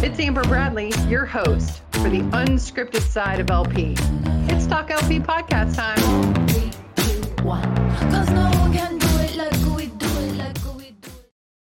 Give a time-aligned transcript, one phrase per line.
[0.00, 3.96] It's Amber Bradley, your host for the unscripted side of LP.
[4.48, 6.46] It's Talk LP podcast time.
[6.46, 7.68] Three, two, one.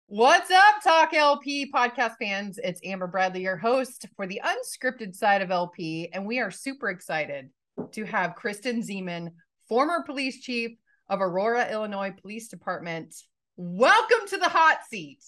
[0.06, 2.60] What's up, Talk LP podcast fans?
[2.64, 6.92] It's Amber Bradley, your host for the unscripted side of LP, and we are super
[6.92, 7.50] excited
[7.94, 9.32] to have Kristen Ziman,
[9.68, 10.78] former police chief
[11.10, 13.16] of Aurora, Illinois Police Department.
[13.58, 15.24] Welcome to the hot seat.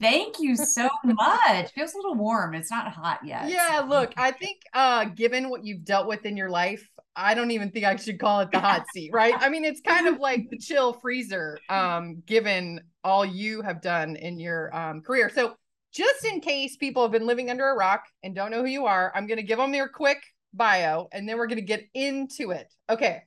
[0.00, 1.72] Thank you so much.
[1.72, 2.54] Feels a little warm.
[2.54, 3.48] It's not hot yet.
[3.48, 7.50] Yeah, look, I think uh given what you've dealt with in your life, I don't
[7.50, 9.34] even think I should call it the hot seat, right?
[9.36, 14.14] I mean, it's kind of like the chill freezer um given all you have done
[14.16, 15.30] in your um career.
[15.34, 15.56] So,
[15.92, 18.86] just in case people have been living under a rock and don't know who you
[18.86, 20.22] are, I'm going to give them your quick
[20.52, 22.72] bio and then we're going to get into it.
[22.88, 23.22] Okay.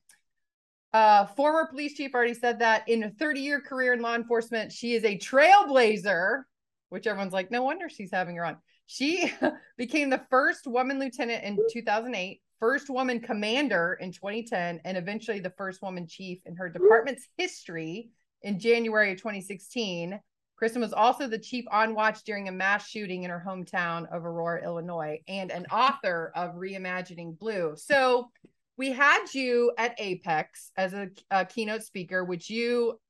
[0.92, 4.70] Uh, former police chief already said that in a 30 year career in law enforcement,
[4.70, 6.42] she is a trailblazer
[6.92, 8.58] which everyone's like, no wonder she's having her on.
[8.84, 9.32] She
[9.78, 15.54] became the first woman lieutenant in 2008, first woman commander in 2010, and eventually the
[15.56, 18.10] first woman chief in her department's history
[18.42, 20.20] in January of 2016.
[20.54, 24.26] Kristen was also the chief on watch during a mass shooting in her hometown of
[24.26, 27.72] Aurora, Illinois, and an author of Reimagining Blue.
[27.74, 28.30] So
[28.76, 33.00] we had you at Apex as a, a keynote speaker, which you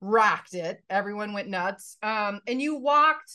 [0.00, 0.82] rocked it.
[0.90, 1.96] Everyone went nuts.
[2.02, 3.32] Um, and you walked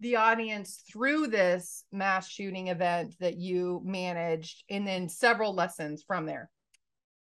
[0.00, 6.26] the audience through this mass shooting event that you managed, and then several lessons from
[6.26, 6.50] there.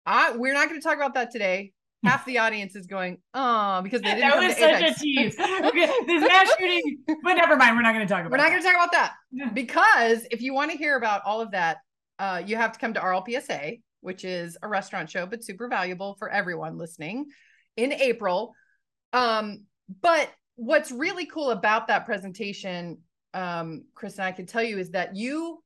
[0.06, 1.72] I we're not going to talk about that today.
[2.04, 4.28] Half the audience is going, oh, because they didn't.
[4.28, 5.00] That was to such Apex.
[5.00, 5.36] a tease.
[5.64, 7.76] Okay, this mass shooting, but never mind.
[7.76, 8.30] We're not going to talk about.
[8.30, 11.40] We're not going to talk about that because if you want to hear about all
[11.40, 11.78] of that,
[12.18, 16.16] uh, you have to come to RLPSA, which is a restaurant show, but super valuable
[16.18, 17.26] for everyone listening
[17.76, 18.52] in April.
[19.14, 19.64] Um,
[20.02, 22.98] but what's really cool about that presentation,
[23.32, 25.62] um, Chris and I can tell you is that you,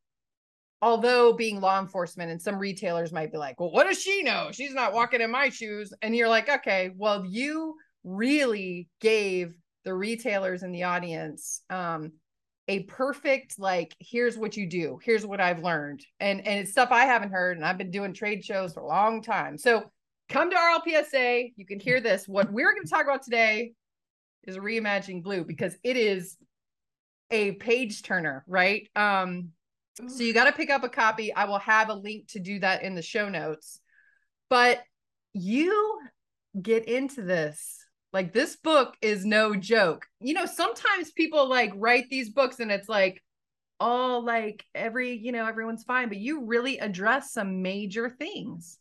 [0.81, 4.51] although being law enforcement and some retailers might be like, well, what does she know?
[4.53, 5.93] She's not walking in my shoes.
[6.03, 9.55] And you're like, okay, well, you really gave
[9.85, 12.13] the retailers in the audience um
[12.69, 16.91] a perfect like here's what you do here's what i've learned and and it's stuff
[16.91, 19.85] i haven't heard and i've been doing trade shows for a long time so
[20.29, 22.27] come to rlpsa you can hear this.
[22.29, 23.73] What we're going to talk about today
[24.45, 26.37] is reimagining blue because it is
[27.31, 28.89] a page turner right?
[28.97, 29.51] Um
[30.07, 31.35] so you got to pick up a copy.
[31.35, 33.81] I will have a link to do that in the show notes.
[34.49, 34.81] But
[35.33, 35.99] you
[36.61, 37.85] get into this.
[38.13, 40.07] Like this book is no joke.
[40.21, 43.23] You know, sometimes people like write these books and it's like
[43.81, 48.79] all like every, you know, everyone's fine, but you really address some major things.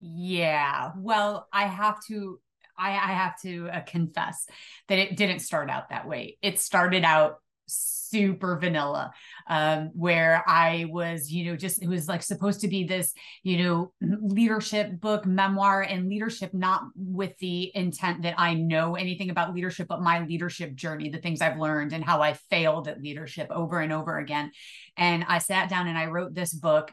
[0.00, 0.92] Yeah.
[0.96, 2.40] Well, I have to.
[2.80, 4.46] I, I have to uh, confess
[4.86, 6.38] that it didn't start out that way.
[6.42, 7.38] It started out
[7.70, 9.12] super vanilla
[9.50, 13.62] um where i was you know just it was like supposed to be this you
[13.62, 19.54] know leadership book memoir and leadership not with the intent that i know anything about
[19.54, 23.48] leadership but my leadership journey the things i've learned and how i failed at leadership
[23.50, 24.50] over and over again
[24.96, 26.90] and i sat down and i wrote this book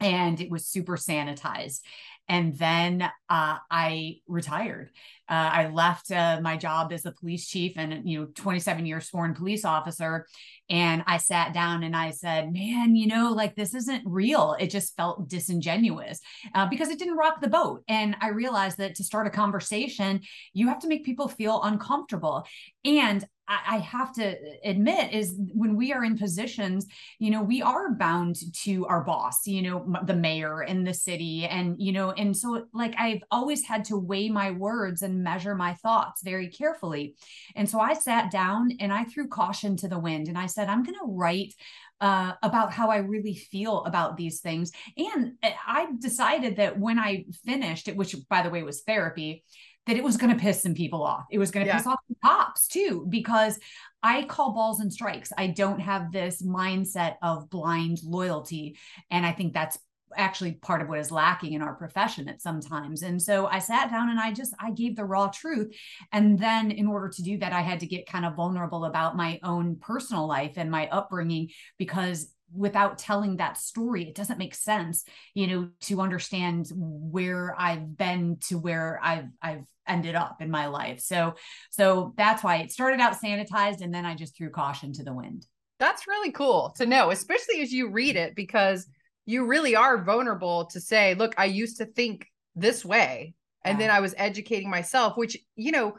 [0.00, 1.80] and it was super sanitized
[2.28, 4.90] and then uh, I retired.
[5.28, 9.00] Uh, I left uh, my job as the police chief and you know 27 year
[9.00, 10.26] sworn police officer,
[10.68, 14.56] and I sat down and I said, "Man, you know, like this isn't real.
[14.58, 16.20] It just felt disingenuous
[16.54, 20.20] uh, because it didn't rock the boat." And I realized that to start a conversation,
[20.52, 22.46] you have to make people feel uncomfortable,
[22.84, 26.86] and I have to admit is when we are in positions,
[27.18, 31.46] you know, we are bound to our boss, you know, the mayor in the city.
[31.46, 35.54] And, you know, and so like I've always had to weigh my words and measure
[35.54, 37.16] my thoughts very carefully.
[37.56, 40.68] And so I sat down and I threw caution to the wind and I said,
[40.68, 41.54] I'm going to write
[42.00, 44.72] uh, about how I really feel about these things.
[44.96, 49.44] And uh, I decided that when I finished it, which by the way was therapy,
[49.86, 51.24] that it was going to piss some people off.
[51.30, 51.78] It was going to Yeah.
[51.78, 53.58] piss off the cops too, because
[54.02, 55.32] I call balls and strikes.
[55.36, 58.76] I don't have this mindset of blind loyalty.
[59.10, 59.78] And I think that's
[60.16, 63.02] actually part of what is lacking in our profession at sometimes.
[63.02, 65.74] And so I sat down and I just I gave the raw truth.
[66.12, 69.16] And then in order to do that, I had to get kind of vulnerable about
[69.16, 71.48] my own personal life and my upbringing
[71.78, 75.04] because without telling that story it doesn't make sense
[75.34, 80.66] you know to understand where i've been to where i've i've ended up in my
[80.66, 81.34] life so
[81.70, 85.12] so that's why it started out sanitized and then i just threw caution to the
[85.12, 85.46] wind
[85.78, 88.86] That's really cool to know, especially as you read it, because
[89.26, 93.34] you really are vulnerable to say, look, I used to think this way.
[93.64, 93.86] And Yeah.
[93.88, 95.96] then I was educating myself, which, you know,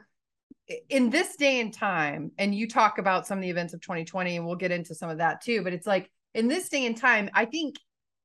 [0.90, 4.38] in this day and time, and you talk about some of the events of 2020,
[4.38, 6.98] and we'll get into some of that too, but it's like in this day and
[6.98, 7.76] time, I think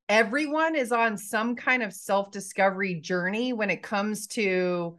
[0.08, 4.96] everyone is on some kind of self discovery journey when it comes to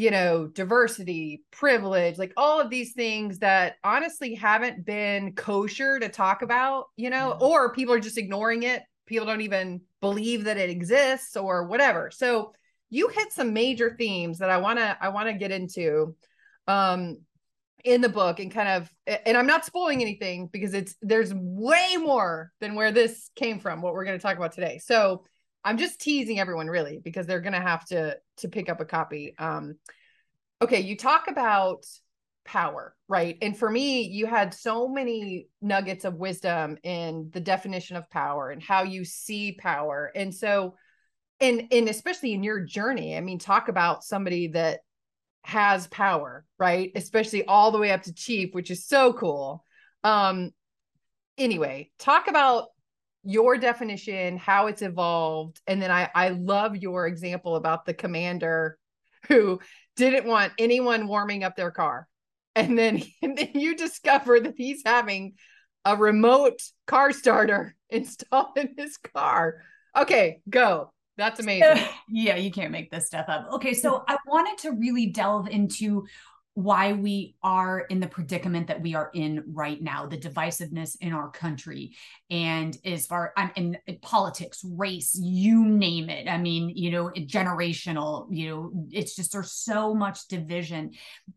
[0.00, 6.08] you know, diversity, privilege, like all of these things that honestly haven't been kosher to
[6.08, 7.46] talk about, you know, yeah.
[7.46, 8.82] or people are just ignoring it.
[9.04, 12.10] People don't even believe that it exists or whatever.
[12.10, 12.54] So
[12.88, 16.16] you hit some major themes that I want to I want to get into
[16.66, 17.18] um
[17.84, 18.90] in the book and kind of
[19.26, 23.82] and I'm not spoiling anything because it's there's way more than where this came from
[23.82, 24.80] what we're going to talk about today.
[24.82, 25.24] So
[25.64, 29.34] I'm just teasing everyone really because they're gonna have to to pick up a copy.
[29.38, 29.76] Um,
[30.62, 31.84] okay, you talk about
[32.44, 33.36] power, right?
[33.42, 38.50] And for me, you had so many nuggets of wisdom in the definition of power
[38.50, 40.10] and how you see power.
[40.14, 40.76] And so,
[41.40, 44.80] and and especially in your journey, I mean, talk about somebody that
[45.44, 46.92] has power, right?
[46.94, 49.64] Especially all the way up to chief, which is so cool.
[50.04, 50.52] Um,
[51.38, 52.68] anyway, talk about
[53.22, 58.78] your definition, how it's evolved, and then I I love your example about the commander
[59.28, 59.60] who
[59.96, 62.08] didn't want anyone warming up their car,
[62.54, 65.34] and then and then you discover that he's having
[65.84, 69.62] a remote car starter installed in his car.
[69.96, 70.92] Okay, go.
[71.20, 71.84] That's amazing.
[72.08, 73.46] yeah, you can't make this stuff up.
[73.52, 76.06] Okay, so I wanted to really delve into
[76.54, 81.12] why we are in the predicament that we are in right now, the divisiveness in
[81.12, 81.94] our country,
[82.30, 86.26] and as far I'm in, in, politics, race, you name it.
[86.26, 90.92] I mean, you know, generational, you know, it's just there's so much division,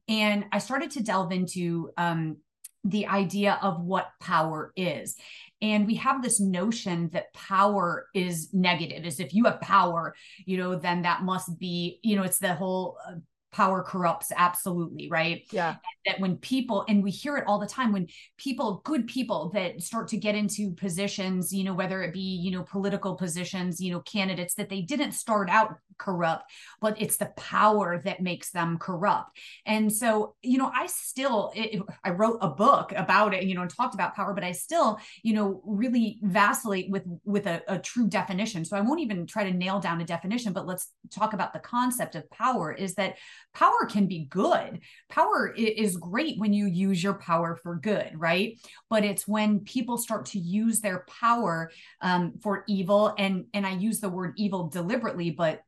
[0.08, 2.38] and I started to delve into um,
[2.86, 5.16] the idea of what power is.
[5.64, 10.14] And we have this notion that power is negative, as if you have power,
[10.46, 13.14] you know, then that must be, you know, it's the whole uh,
[13.54, 15.44] power corrupts absolutely right?
[15.52, 15.76] Yeah.
[16.06, 18.08] That when people and we hear it all the time when
[18.38, 22.52] people good people that start to get into positions you know whether it be you
[22.52, 26.52] know political positions you know candidates that they didn't start out corrupt
[26.82, 29.38] but it's the power that makes them corrupt.
[29.66, 33.62] And so you know i still it, i wrote a book about it you know
[33.62, 37.80] and talked about power but i still you know really vacillate with with a, a
[37.80, 38.66] true definition.
[38.66, 41.60] So i won't even try to nail down a definition but let's talk about the
[41.60, 43.16] concept of power is that
[43.54, 44.82] power can be good.
[45.10, 48.60] Power is great when you use your power for good, right?
[48.90, 51.72] But it's when people start to use their power
[52.02, 55.62] um, for evil, and and I use the word evil deliberately, but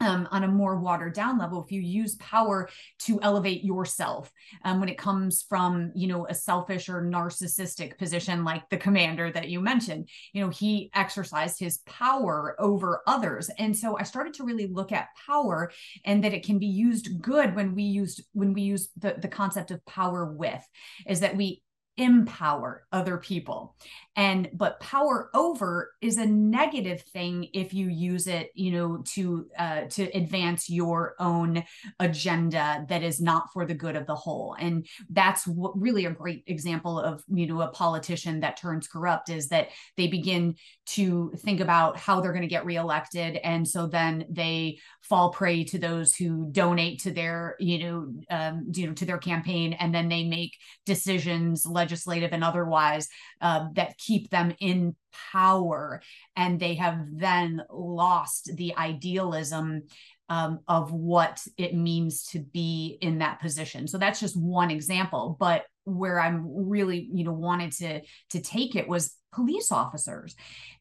[0.00, 4.30] um, on a more watered down level if you use power to elevate yourself
[4.64, 9.30] um, when it comes from you know a selfish or narcissistic position like the commander
[9.30, 13.50] that you mentioned you know he exercised his power over others.
[13.58, 15.70] And so i started to really look at power
[16.04, 19.28] and that it can be used good when we used when we use the, the
[19.28, 20.64] concept of power with
[21.06, 21.62] is that we
[21.96, 23.74] empower other people.
[24.16, 29.46] And but power over is a negative thing if you use it you know to
[29.58, 31.64] uh, to advance your own
[32.00, 34.56] agenda that is not for the good of the whole.
[34.58, 39.28] And that's what really a great example of you know a politician that turns corrupt
[39.30, 40.56] is that they begin
[40.86, 43.36] to think about how they're going to get reelected.
[43.42, 48.70] And so then they fall prey to those who donate to their you know um,
[48.74, 49.74] you know to their campaign.
[49.74, 53.08] And then they make decisions legislative and otherwise
[53.40, 54.96] uh, that keep them in
[55.32, 56.02] power.
[56.34, 59.82] And they have then lost the idealism
[60.28, 63.86] um, of what it means to be in that position.
[63.86, 65.36] So that's just one example.
[65.38, 70.34] But where i'm really you know wanted to to take it was police officers.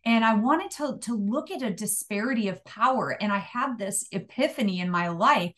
[0.04, 3.16] And i wanted to to look at a disparity of power.
[3.22, 5.54] And i had this epiphany in my life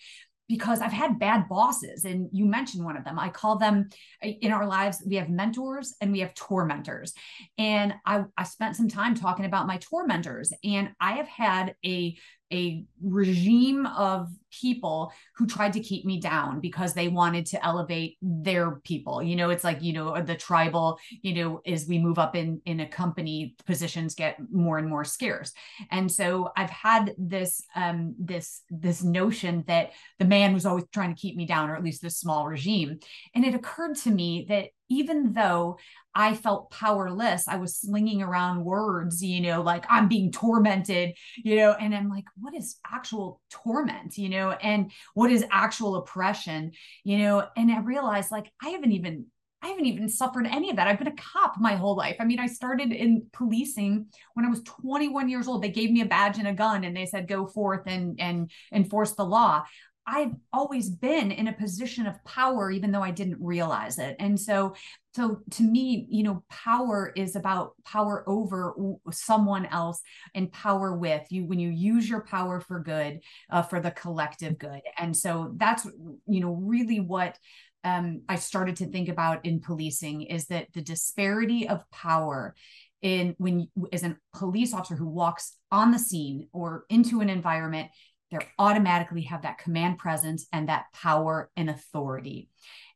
[0.47, 3.19] because I've had bad bosses, and you mentioned one of them.
[3.19, 3.89] I call them
[4.21, 7.13] eh, in our lives, we have mentors and we have tormentors.
[7.57, 12.17] And I, I spent some time talking about my tormentors, and I have had a
[12.51, 18.17] a regime of people who tried to keep me down because they wanted to elevate
[18.21, 19.21] their people.
[19.21, 22.61] You know it's like you know the tribal you know as we move up in
[22.65, 25.51] in a company positions get more and more scarce.
[25.91, 31.13] And so i've had this um this this notion that the man was always trying
[31.13, 32.99] to keep me down or at least this small regime.
[33.35, 35.77] And it occurred to me that even though
[36.15, 37.47] I felt powerless.
[37.47, 42.09] I was slinging around words, you know, like I'm being tormented, you know, and I'm
[42.09, 46.71] like, what is actual torment, you know, and what is actual oppression,
[47.03, 47.47] you know?
[47.55, 49.27] And I realized like I haven't even
[49.61, 50.87] I haven't even suffered any of that.
[50.87, 52.15] I've been a cop my whole life.
[52.19, 55.63] I mean, I started in policing when I was 21 years old.
[55.63, 58.51] They gave me a badge and a gun and they said go forth and and
[58.71, 59.63] enforce the law.
[60.07, 64.15] I've always been in a position of power, even though I didn't realize it.
[64.19, 64.73] And so,
[65.13, 68.73] so to me, you know, power is about power over
[69.11, 70.01] someone else
[70.33, 74.57] and power with you when you use your power for good, uh, for the collective
[74.57, 74.81] good.
[74.97, 75.85] And so that's,
[76.25, 77.37] you know, really what
[77.83, 82.55] um, I started to think about in policing is that the disparity of power
[83.01, 87.89] in when as a police officer who walks on the scene or into an environment
[88.31, 92.49] they automatically have that command presence and that power and authority.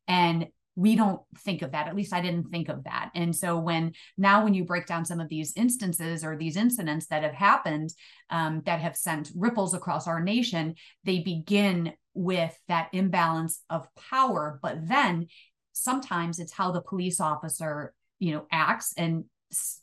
[0.07, 3.11] And we don't think of that at least i didn't think of that.
[3.13, 7.07] And so when now when you break down some of these instances or these incidents
[7.07, 7.89] that have happened
[8.29, 14.59] um, that have sent ripples across our nation they begin with that imbalance of power.
[14.61, 15.27] But then
[15.73, 19.25] sometimes it's how the police officer you know acts and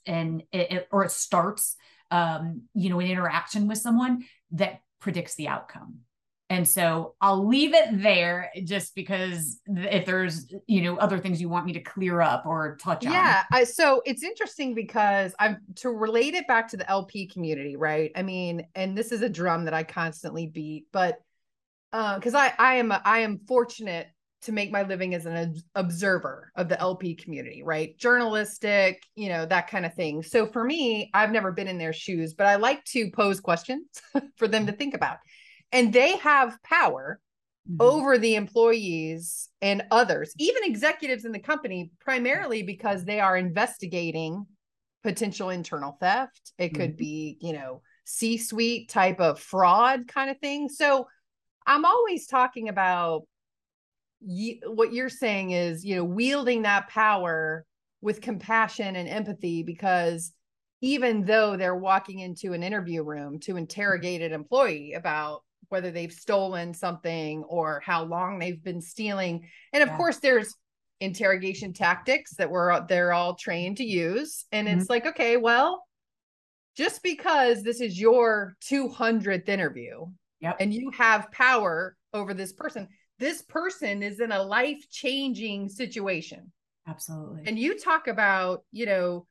[0.07, 1.77] and it, it, or it starts
[2.11, 6.01] um, you know an interaction with someone that predicts the outcome.
[6.51, 11.49] And so i'll leave it there just because if there's you know other things you
[11.51, 13.13] want me to clear up or touch on.
[13.13, 18.13] Yeah so it's interesting because i'm to relate it back to the lp community right?
[18.17, 21.19] I mean and this is a drum that i constantly beat but
[21.91, 24.09] because uh, I I am a, I am fortunate
[24.43, 27.99] to make my living as an observer of the LP community, right?
[27.99, 30.23] Journalistic, you know, that kind of thing.
[30.23, 33.87] So for me, I've never been in their shoes, but I like to pose questions
[34.37, 35.19] for them to think about.
[35.73, 37.21] And they have power
[37.69, 37.81] mm-hmm.
[37.81, 44.47] over the employees and others, even executives in the company, primarily because they are investigating
[45.03, 46.53] potential internal theft.
[46.59, 46.97] It could mm-hmm.
[46.97, 50.69] be, you know, C suite type of fraud kind of thing.
[50.69, 51.09] So
[51.67, 53.25] I'm always talking about
[54.21, 57.65] you, what you're saying is, you know, wielding that power
[58.01, 60.33] with compassion and empathy because
[60.81, 66.13] even though they're walking into an interview room to interrogate an employee about whether they've
[66.13, 69.97] stolen something or how long they've been stealing and of yeah.
[69.97, 70.55] course there's
[71.01, 74.79] interrogation tactics that we're they're all trained to use and mm-hmm.
[74.79, 75.85] it's like okay well
[76.77, 80.07] just because this is your 200th interview
[80.41, 80.57] yep.
[80.61, 86.53] and you have power over this person this person is in a life changing situation.
[86.87, 87.43] Absolutely.
[87.47, 89.27] And you talk about, you know,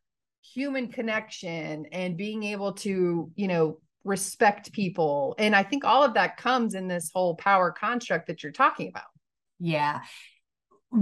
[0.54, 5.36] human connection and being able to, you know, respect people.
[5.38, 8.90] And I think all of that comes in this whole power construct that you're talking
[8.90, 9.08] about.
[9.60, 10.02] Yeah.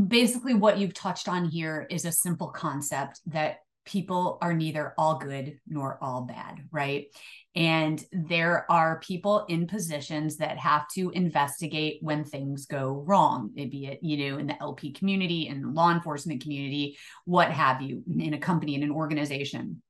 [0.08, 5.18] Basically, what you've touched on here is a simple concept that people are neither all
[5.20, 7.08] good nor all bad, right?
[7.56, 13.86] And there are people in positions that have to investigate when things go wrong, be
[13.86, 18.34] it, you know, in the LP community, in law enforcement community, what have you, in
[18.34, 19.82] a company, in an organization.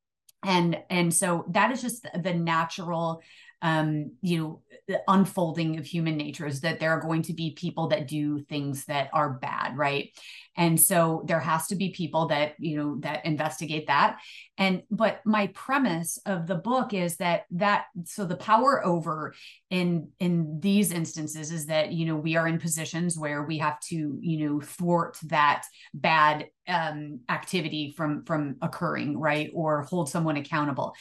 [0.44, 3.22] And and so that is just the natural
[3.62, 7.52] um, you know, the unfolding of human nature is that there are going to be
[7.52, 10.10] people that do things that are bad, right?
[10.58, 14.20] And so there has to be people that, you know, that investigate that.
[14.58, 19.34] And but my premise of the book is that that so the power over
[19.70, 23.80] in in these instances is that, you know, we are in positions where we have
[23.82, 25.64] to, you know, thwart that
[25.94, 29.52] bad um activity from from occurring, right?
[29.54, 30.96] Or hold someone accountable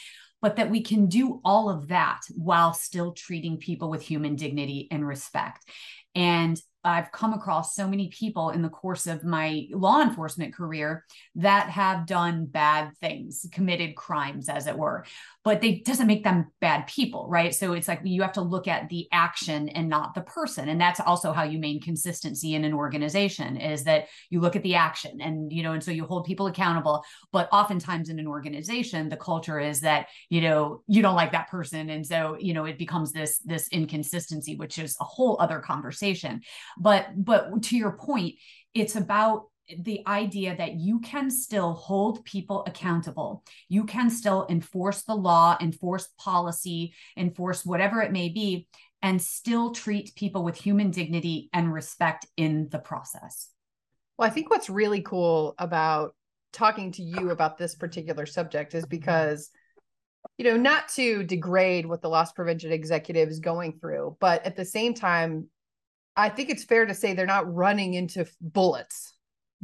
[0.44, 4.86] but that we can do all of that while still treating people with human dignity
[4.90, 5.66] and respect.
[6.14, 11.06] And I've come across so many people in the course of my law enforcement career
[11.36, 15.06] that have done bad things, committed crimes, as it were,
[15.44, 17.54] but they doesn't make them bad people, right?
[17.54, 20.80] So it's like you have to look at the action and not the person, and
[20.80, 24.76] that's also how you maintain consistency in an organization is that you look at the
[24.76, 27.04] action, and you know, and so you hold people accountable.
[27.32, 31.50] But oftentimes in an organization, the culture is that you know you don't like that
[31.50, 35.60] person, and so you know it becomes this this inconsistency, which is a whole other
[35.60, 36.40] conversation
[36.78, 38.34] but but to your point
[38.74, 39.44] it's about
[39.78, 43.42] the idea that you can still hold people accountable.
[43.68, 48.68] You can still enforce the law, enforce policy, enforce whatever it may be,
[49.02, 53.50] and still treat people with human dignity and respect in the process.
[54.16, 56.14] Well, I think what's really cool about
[56.52, 59.50] talking to you about this particular subject is because,
[60.38, 64.56] you know, not to degrade what the loss prevention executive is going through, but at
[64.56, 65.48] the same time,
[66.16, 69.13] I think it's fair to say they're not running into bullets,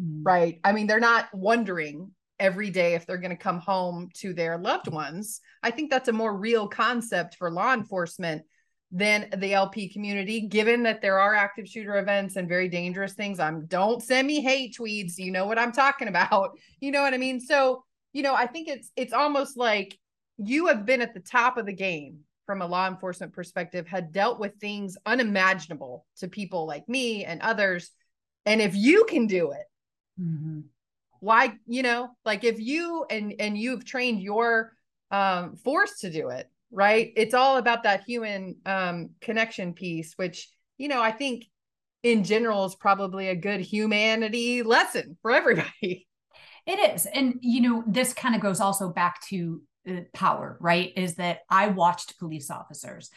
[0.00, 0.22] mm.
[0.22, 0.60] right?
[0.64, 4.56] I mean, they're not wondering every day if they're going to come home to their
[4.58, 5.40] loved ones.
[5.62, 8.42] I think that's a more real concept for law enforcement
[8.90, 13.38] than the LP community, given that there are active shooter events and very dangerous things.
[13.38, 15.16] I'm don't send me hate tweets.
[15.16, 16.58] You know what I'm talking about.
[16.80, 17.40] You know what I mean?
[17.40, 19.98] So, you know, I think it's it's almost like
[20.38, 24.12] you have been at the top of the game from a law enforcement perspective had
[24.12, 27.90] dealt with things unimaginable to people like me and others
[28.46, 29.66] and if you can do it
[30.20, 30.64] Mhm.
[31.20, 34.72] why you know like if you and and you've trained your
[35.10, 40.48] um force to do it right it's all about that human um connection piece which
[40.78, 41.44] you know i think
[42.02, 46.06] in general is probably a good humanity lesson for everybody
[46.66, 47.06] It is.
[47.06, 50.92] And, you know, this kind of goes also back to uh, power, right?
[50.96, 53.10] Is that I watched police officers.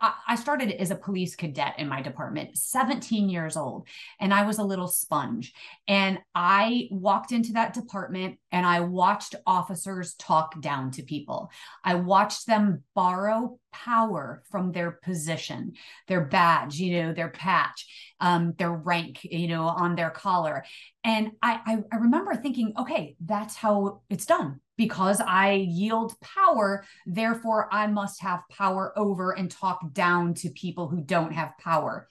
[0.00, 3.86] I, started as a police cadet in my department, 17 years old,
[4.20, 5.52] and I was a little sponge.
[5.86, 11.50] And I walked into that department and I watched officers talk down to people.
[11.84, 15.74] I watched them borrow power from their position,
[16.06, 20.64] their badge, you know, their patch, um, their rank, you know, on their collar.
[21.04, 26.84] And I, I, I remember thinking, okay, that's how it's done because I yield power.
[27.04, 32.08] Therefore, I must have power over and talk down to people who don't have power.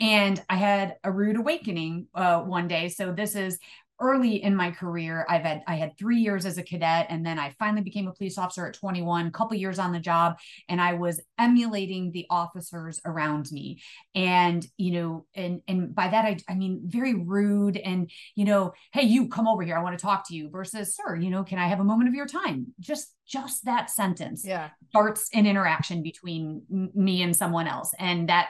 [0.00, 2.88] And I had a rude awakening uh, one day.
[2.88, 3.58] So this is
[4.00, 7.38] early in my career i've had i had three years as a cadet and then
[7.38, 10.36] i finally became a police officer at 21 a couple years on the job
[10.68, 13.80] and i was emulating the officers around me.
[14.14, 18.72] And you know and and by that i, I mean very rude and you know
[18.92, 21.44] hey you come over here i want to talk to you versus sir you know
[21.44, 22.74] can i have a moment of your time?
[22.80, 24.70] Just just that sentence yeah.
[24.90, 26.62] starts an interaction between
[26.94, 28.48] me and someone else and that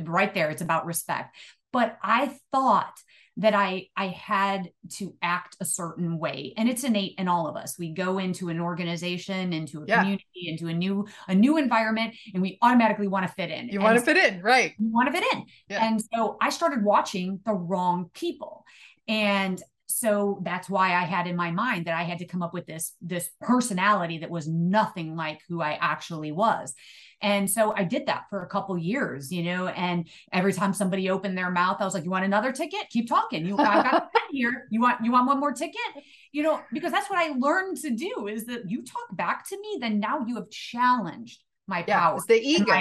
[0.00, 1.36] right there it's about respect.
[1.72, 2.94] But i thought
[3.36, 7.56] that i i had to act a certain way and it's innate in all of
[7.56, 10.00] us we go into an organization into a Yeah.
[10.00, 13.80] community into a new a new environment and we automatically want to fit in you
[13.80, 15.44] want to fit in right you want to fit in.
[15.68, 15.84] Yeah.
[15.86, 18.64] And so I started watching the wrong people.
[19.08, 19.60] And
[20.00, 22.66] so that's why I had in my mind that I had to come up with
[22.66, 26.74] this this personality that was nothing like who I actually was.
[27.22, 31.10] And so I did that for a couple years, you know, and every time somebody
[31.10, 32.88] opened their mouth, I was like, "You want another ticket?
[32.88, 33.44] Keep talking.
[33.46, 34.66] You I got a pen here.
[34.70, 35.92] You want you want one more ticket?"
[36.32, 39.56] You know, because that's what I learned to do is that you talk back to
[39.60, 42.74] me, then now you have challenged my yeah power it's the ego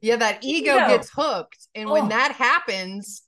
[0.00, 0.86] yeah that ego, Ego.
[0.88, 2.08] gets hooked and when Oh.
[2.08, 3.22] that happens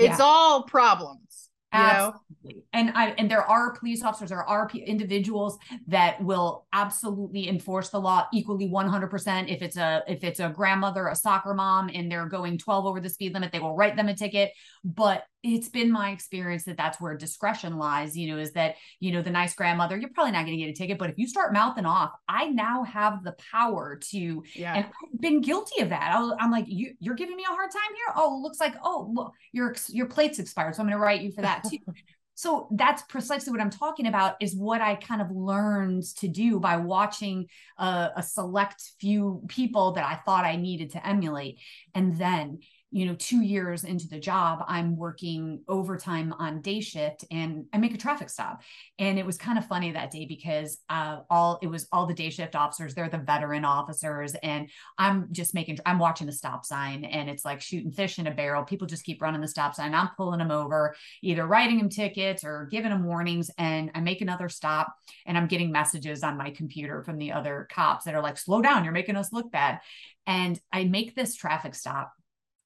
[0.00, 0.24] it's Yeah.
[0.24, 2.64] all problems you know Absolutely.
[2.72, 8.00] And I and there are police officers, there are individuals that will absolutely enforce the
[8.00, 9.52] law equally 100%.
[9.52, 13.00] If it's a if it's a grandmother, a soccer mom and they're going 12 over
[13.00, 14.52] the speed limit, they will write them a ticket,
[14.84, 19.12] but it's been my experience that that's where discretion lies, you know, is that, you
[19.12, 21.26] know, the nice grandmother, you're probably not going to get a ticket, but if you
[21.26, 25.90] start mouthing off, I now have the power to yeah and I've been guilty of
[25.90, 26.14] that.
[26.14, 28.14] I I'm like, you, you're giving me a hard time here.
[28.16, 31.32] Oh, looks like, oh, look, your your plate's expired, so I'm going to write you
[31.32, 31.78] for that too.
[32.34, 34.36] so that's precisely what I'm talking about.
[34.40, 37.46] Is what I kind of learned to do by watching
[37.78, 41.58] a, a select few people that I thought I needed to emulate,
[41.94, 47.22] and then you know, two years into the job, I'm working overtime on day shift
[47.30, 48.62] and I make a traffic stop.
[48.98, 52.14] And it was kind of funny that day because uh, all it was all the
[52.14, 54.34] day shift officers, they're the veteran officers.
[54.42, 58.26] And I'm just making, I'm watching the stop sign and it's like shooting fish in
[58.26, 58.64] a barrel.
[58.64, 59.94] People just keep running the stop sign.
[59.94, 63.50] I'm pulling them over, either writing them tickets or giving them warnings.
[63.58, 64.94] And I make another stop
[65.26, 68.62] and I'm getting messages on my computer from the other cops that are like, slow
[68.62, 69.80] down, you're making us look bad.
[70.26, 72.12] And I make this traffic stop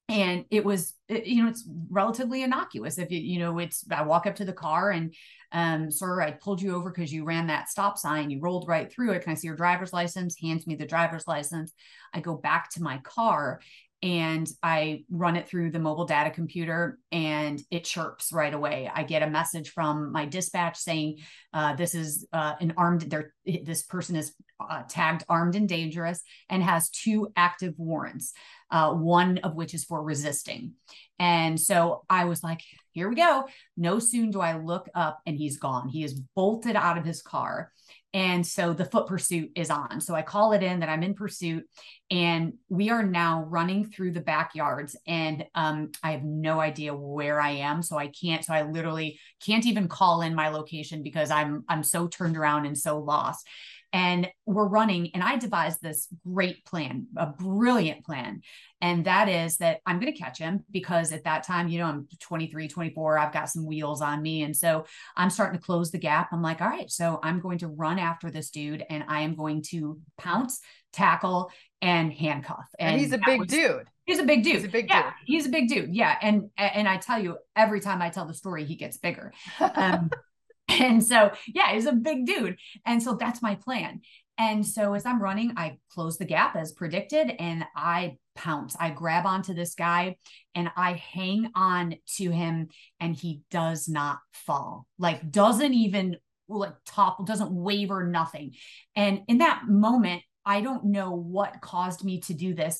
[0.09, 2.97] and it was you know it's relatively innocuous.
[2.97, 5.13] If you you know it's i walk up to the car and
[5.51, 8.29] um sir i pulled you over because you ran that stop sign.
[8.29, 9.23] You rolled right through it.
[9.23, 10.39] Can i see your driver's license?
[10.41, 11.73] Hands me the driver's license.
[12.13, 13.61] I go back to my car
[14.01, 18.91] and i run it through the mobile data computer and it chirps right away.
[18.93, 21.19] I get a message from my dispatch saying
[21.53, 26.21] uh, this is uh, an armed there this person is uh, tagged armed and dangerous
[26.49, 28.33] and has two active warrants
[28.73, 30.73] uh, one of which is for resisting.
[31.19, 33.47] And so I was like, here we go.
[33.77, 35.89] No soon do I look up and he's gone.
[35.89, 37.71] He is bolted out of his car.
[38.15, 40.01] And so the foot pursuit is on.
[40.01, 41.65] So I call it in that I'm in pursuit
[42.11, 47.39] and we are now running through the backyards and um, I have no idea where
[47.39, 47.81] I am.
[47.83, 51.83] So I can't, so I literally can't even call in my location because I'm, I'm
[51.83, 53.47] so turned around and so lost
[53.93, 58.41] and we're running and i devised this great plan a brilliant plan
[58.81, 61.85] and that is that i'm going to catch him because at that time you know
[61.85, 65.91] i'm 23 24 i've got some wheels on me and so i'm starting to close
[65.91, 69.03] the gap i'm like all right so i'm going to run after this dude and
[69.07, 70.59] i am going to pounce
[70.91, 71.49] tackle
[71.81, 74.55] and handcuff and, he's a big was- dude He's a big dude.
[74.55, 75.13] He's a big yeah, dude.
[75.25, 75.95] he's a big dude.
[75.95, 79.31] Yeah, and and I tell you, every time I tell the story, he gets bigger.
[79.61, 80.09] Um,
[80.79, 82.57] And so, yeah, he's a big dude.
[82.85, 84.01] And so that's my plan.
[84.37, 88.75] And so as I'm running, I close the gap as predicted and I pounce.
[88.79, 90.17] I grab onto this guy
[90.55, 94.87] and I hang on to him and he does not fall.
[94.97, 96.17] Like doesn't even
[96.49, 98.53] like topple, doesn't waver, nothing.
[98.95, 102.79] And in that moment, I don't know what caused me to do this,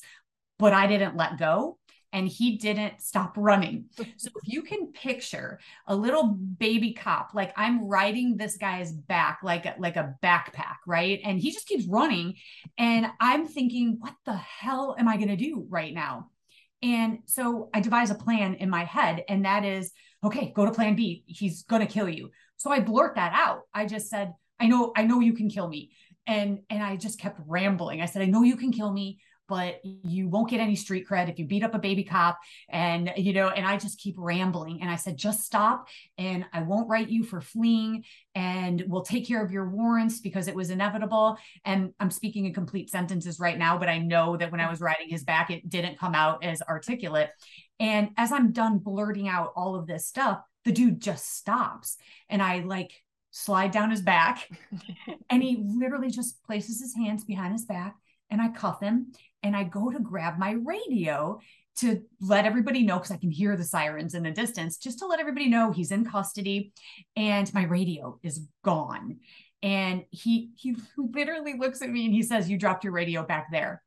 [0.58, 1.78] but I didn't let go
[2.14, 3.86] and he didn't stop running.
[4.16, 9.40] So if you can picture a little baby cop, like I'm riding this guy's back
[9.42, 11.20] like a, like a backpack, right?
[11.24, 12.34] And he just keeps running
[12.78, 16.30] and I'm thinking, what the hell am I going to do right now?
[16.82, 19.90] And so I devise a plan in my head and that is,
[20.22, 21.24] okay, go to plan B.
[21.26, 22.30] He's going to kill you.
[22.56, 23.62] So I blurt that out.
[23.74, 25.90] I just said, I know I know you can kill me.
[26.26, 28.00] And and I just kept rambling.
[28.00, 29.18] I said, I know you can kill me
[29.48, 32.38] but you won't get any street cred if you beat up a baby cop.
[32.68, 34.80] And you know and i just keep rambling.
[34.80, 38.04] And i said just stop and i won't write you for fleeing
[38.34, 41.36] and we'll take care of your warrants because it was inevitable.
[41.64, 44.80] And i'm speaking in complete sentences right now but i know that when i was
[44.80, 47.30] writing his back it didn't come out as articulate.
[47.80, 51.96] And as i'm done blurting out all of this stuff the dude just stops
[52.28, 52.92] and i like
[53.30, 54.48] slide down his back
[55.30, 57.96] and he literally just places his hands behind his back
[58.30, 59.12] and I cuff him
[59.44, 61.38] and I go to grab my radio
[61.76, 65.06] to let everybody know because I can hear the sirens in the distance, just to
[65.06, 66.72] let everybody know he's in custody
[67.16, 69.18] and my radio is gone.
[69.62, 73.48] And he he literally looks at me and he says, "You dropped your radio back
[73.50, 73.82] there."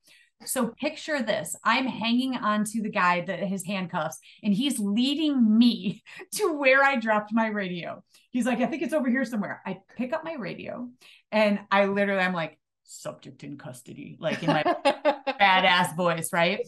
[0.46, 6.04] So picture this: I'm hanging onto the guy that his handcuffs, and he's leading me
[6.34, 8.04] to where I dropped my radio.
[8.32, 10.90] He's like, "I think it's over here somewhere." I pick up my radio,
[11.32, 14.64] and I literally, I'm like, "Subject in custody," like in my
[15.48, 16.60] badass voice, right?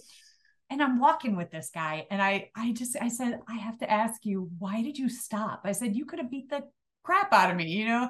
[0.69, 3.89] And I'm walking with this guy, and I, I just, I said, I have to
[3.89, 5.61] ask you, why did you stop?
[5.63, 6.63] I said, you could have beat the
[7.03, 8.09] crap out of me, you know?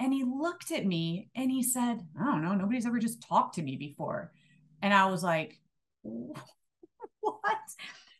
[0.00, 3.56] And he looked at me and he said, I don't know, nobody's ever just talked
[3.56, 4.32] to me before.
[4.80, 5.58] And I was like,
[6.02, 7.58] what?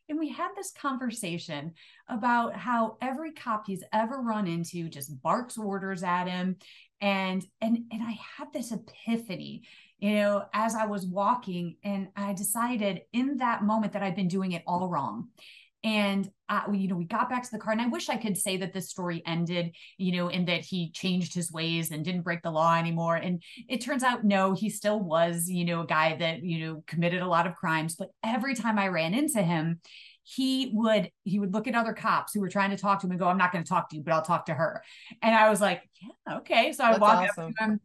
[0.09, 1.75] And we had this conversation
[2.09, 6.57] about how every cop he's ever run into just barks orders at him.
[7.01, 9.63] And and and I had this epiphany
[9.99, 14.29] you know, as I was walking, and I decided in that moment that I'd been
[14.29, 15.29] doing it all wrong.
[15.85, 18.37] And uh, you know, we got back to the car, and I wish I could
[18.37, 22.23] say that this story ended, you know, in that he changed his ways and didn't
[22.23, 23.17] break the law anymore.
[23.17, 26.85] And it turns out, no, he still was, you know, a guy that you know
[26.87, 27.95] committed a lot of crimes.
[27.97, 29.81] But every time I ran into him,
[30.25, 33.13] he would he would look at other cops who were trying to talk to him
[33.13, 34.83] and go, "I'm not going to talk to you, but I'll talk to her."
[35.23, 37.47] And I was like, "Yeah, okay." So I walked awesome.
[37.47, 37.81] up to him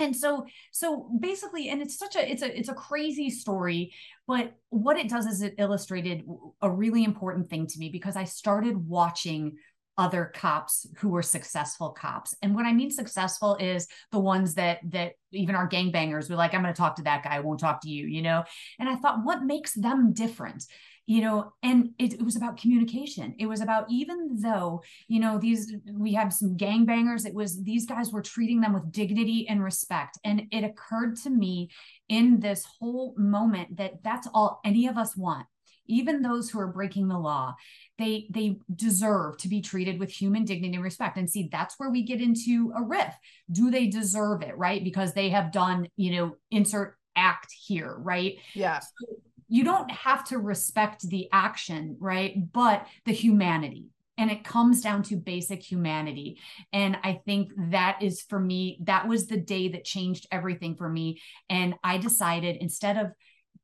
[0.00, 3.92] and so so basically and it's such a it's a it's a crazy story
[4.26, 6.24] but what it does is it illustrated
[6.62, 9.56] a really important thing to me because i started watching
[9.98, 12.34] other cops who were successful cops.
[12.40, 16.54] And what i mean successful is the ones that that even our gangbangers were like
[16.54, 17.36] i'm going to talk to that guy.
[17.36, 18.44] I won't talk to you you know?
[18.78, 20.64] And i thought what makes them different
[21.10, 23.34] you know and it, it, was about communication.
[23.40, 27.84] It was about even though you know these we have some gangbangers it was these
[27.84, 30.20] guys were treating them with dignity and respect.
[30.24, 31.70] And it occurred to me
[32.08, 35.48] in this whole moment that that's all any of us want.
[35.86, 37.56] Even those who are breaking the law
[37.98, 41.16] they they deserve to be treated with human dignity and respect.
[41.16, 43.12] And see that's where we get into a riff.
[43.50, 44.84] Do they deserve it right?
[44.84, 48.36] Because they have done you know insert act here right?
[48.54, 48.78] Yeah.
[48.78, 49.16] So
[49.50, 52.34] you don't have to respect the action, right?
[52.52, 53.88] But the humanity.
[54.16, 56.38] And it comes down to basic humanity.
[56.72, 60.88] And I think that is for me, that was the day that changed everything for
[60.88, 61.20] me.
[61.48, 63.12] And I decided instead of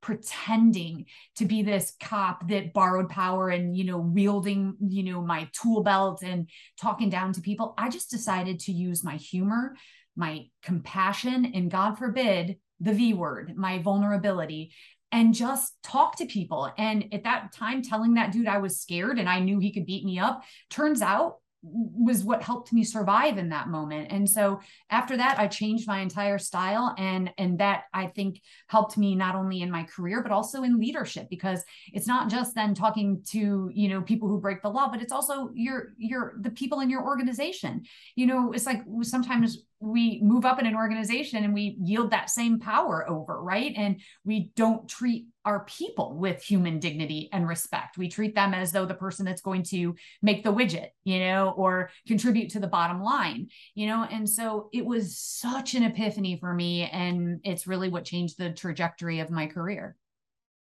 [0.01, 1.05] pretending
[1.37, 5.81] to be this cop that borrowed power and you know wielding you know my tool
[5.81, 6.47] belt and
[6.79, 9.75] talking down to people i just decided to use my humor
[10.15, 14.71] my compassion and god forbid the v word my vulnerability
[15.11, 16.71] and just talk to people.
[16.77, 19.85] And at that time, telling that dude I was scared and I knew he could
[19.85, 24.59] beat me up, turns out was what helped me survive in that moment and so
[24.91, 29.35] after that i changed my entire style and and that i think helped me not
[29.35, 33.71] only in my career but also in leadership because it's not just then talking to
[33.73, 36.91] you know people who break the law but it's also your your the people in
[36.91, 37.83] your organization
[38.15, 42.29] you know it's like sometimes we move up in an organization and we yield that
[42.29, 43.73] same power over, right?
[43.75, 47.97] And we don't treat our people with human dignity and respect.
[47.97, 51.53] We treat them as though the person that's going to make the widget, you know,
[51.55, 54.05] or contribute to the bottom line, you know.
[54.09, 56.89] And so it was such an epiphany for me.
[56.91, 59.95] And it's really what changed the trajectory of my career.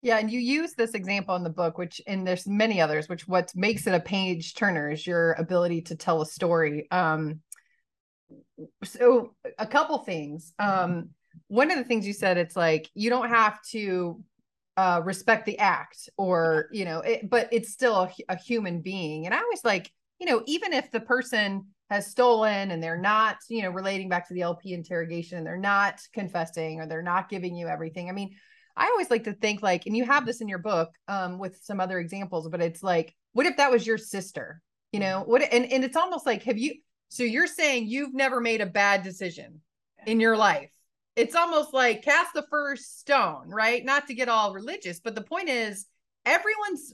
[0.05, 3.27] Yeah, and you use this example in the book, which and there's many others, which
[3.27, 6.85] what makes it a page turner is your ability to tell a story.
[6.91, 7.39] Um,
[8.83, 10.53] so a couple things.
[10.59, 11.09] Um,
[11.47, 14.23] one of the things you said, it's like you don't have to
[14.77, 19.25] uh, respect the act, or you know, it, but it's still a, a human being.
[19.25, 23.38] And I always like, you know, even if the person has stolen and they're not,
[23.49, 27.29] you know, relating back to the LP interrogation, and they're not confessing or they're not
[27.29, 28.09] giving you everything.
[28.09, 28.35] I mean,
[28.75, 31.59] I always like to think like, and you have this in your book um, with
[31.63, 34.61] some other examples, but it's like, what if that was your sister?
[34.91, 36.75] You know, what and, and it's almost like, have you
[37.15, 39.62] so you're saying you've never made a bad decision
[40.06, 40.69] in your life.
[41.15, 43.86] It's almost like cast the first stone, right?
[43.86, 45.86] Not to get all religious, but the point is
[46.25, 46.93] everyone's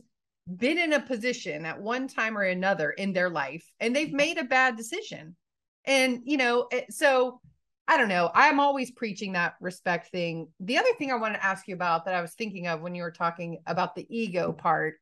[0.57, 4.37] been in a position at one time or another in their life and they've made
[4.37, 5.35] a bad decision.
[5.85, 7.41] And, you know, eh, so
[7.87, 8.29] I don't know.
[8.35, 10.49] I'm always preaching that respect thing.
[10.59, 12.93] The other thing I want to ask you about that I was thinking of when
[12.93, 14.99] you were talking about the ego part,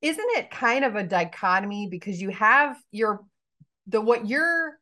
[0.00, 3.20] isn't it kind of a dichotomy because you have your
[3.86, 4.78] the what you're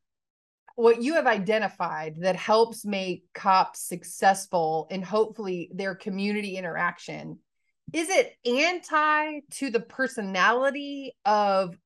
[0.75, 7.39] what you have identified that helps make cops successful and hopefully their community interaction
[7.93, 11.77] is it anti to the personality of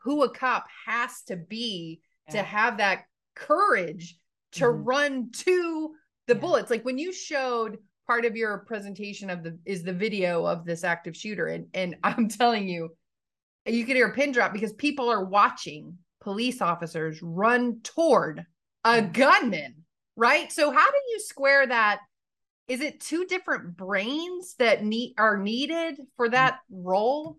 [0.00, 2.34] who a cop has to be yeah.
[2.34, 4.16] to have that courage
[4.52, 4.84] to mm-hmm.
[4.84, 5.90] run to
[6.26, 6.40] the yeah.
[6.40, 10.64] bullets like when you showed part of your presentation of the is the video of
[10.64, 12.90] this active shooter and and i'm telling you
[13.66, 18.46] you could hear a pin drop because people are watching police officers run toward
[18.84, 19.12] a mm.
[19.12, 19.84] gunman,
[20.16, 20.50] right?
[20.52, 22.00] So how do you square that?
[22.68, 26.32] Is it two different brains that need are needed for mm.
[26.32, 27.38] that role?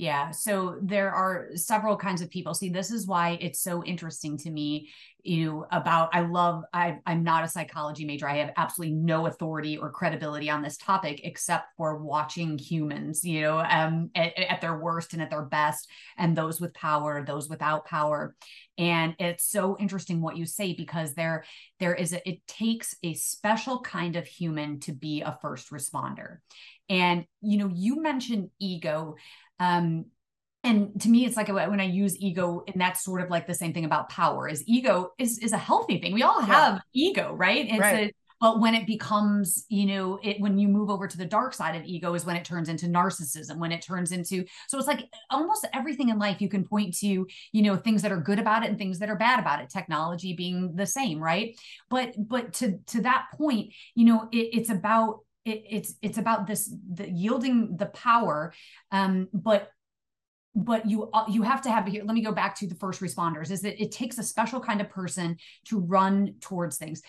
[0.00, 0.30] Yeah.
[0.30, 2.54] So there are several kinds of people.
[2.54, 4.88] See, this is why it's so interesting to me,
[5.22, 8.26] you know, about I love I I'm not a psychology major.
[8.26, 13.42] I have absolutely no authority or credibility on this topic except for watching humans, you
[13.42, 15.86] know, um at, at their worst and at their best,
[16.16, 18.34] and those with power, those without power.
[18.78, 21.44] And it's so interesting what you say because there
[21.78, 26.38] there is a, it takes a special kind of human to be a first responder.
[26.88, 29.16] And you know, you mentioned ego
[29.60, 30.06] um,
[30.62, 33.54] and to me it's like when i use ego and that's sort of like the
[33.54, 37.08] same thing about power is ego is is a healthy thing we all have yeah.
[37.08, 38.08] ego right it's right.
[38.08, 41.54] A, but when it becomes you know it when you move over to the dark
[41.54, 44.86] side of ego is when it turns into narcissism when it turns into so it's
[44.86, 48.38] like almost everything in life you can point to you know things that are good
[48.38, 52.14] about it and things that are bad about it technology being the same right but
[52.16, 56.72] but to to that point you know it, it's about it, it's it's about this
[56.92, 58.52] the yielding the power
[58.92, 59.70] um but
[60.54, 63.00] but you uh, you have to have here let me go back to the first
[63.00, 65.36] responders is that it takes a special kind of person
[65.66, 67.02] to run towards things.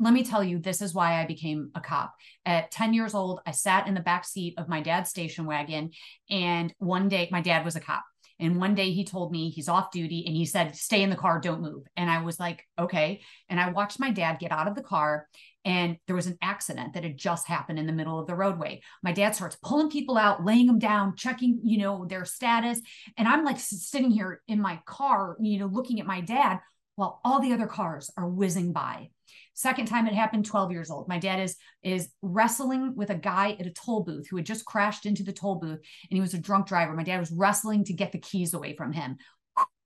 [0.00, 2.14] Let me tell you this is why i became a cop.
[2.46, 5.90] At 10 years old i sat in the back seat of my dad's station wagon
[6.30, 8.04] and one day my dad was a cop
[8.40, 11.16] and one day he told me he's off duty and he said, stay in the
[11.16, 11.84] car, don't move.
[11.96, 13.20] And I was like, okay.
[13.48, 15.26] And I watched my dad get out of the car
[15.64, 18.80] and there was an accident that had just happened in the middle of the roadway.
[19.02, 22.80] My dad starts pulling people out, laying them down, checking, you know, their status.
[23.16, 26.60] And I'm like sitting here in my car, you know, looking at my dad
[26.94, 29.10] while all the other cars are whizzing by.
[29.54, 31.08] Second time it happened, 12 years old.
[31.08, 34.64] My dad is is wrestling with a guy at a toll booth who had just
[34.64, 36.94] crashed into the toll booth and he was a drunk driver.
[36.94, 39.16] My dad was wrestling to get the keys away from him.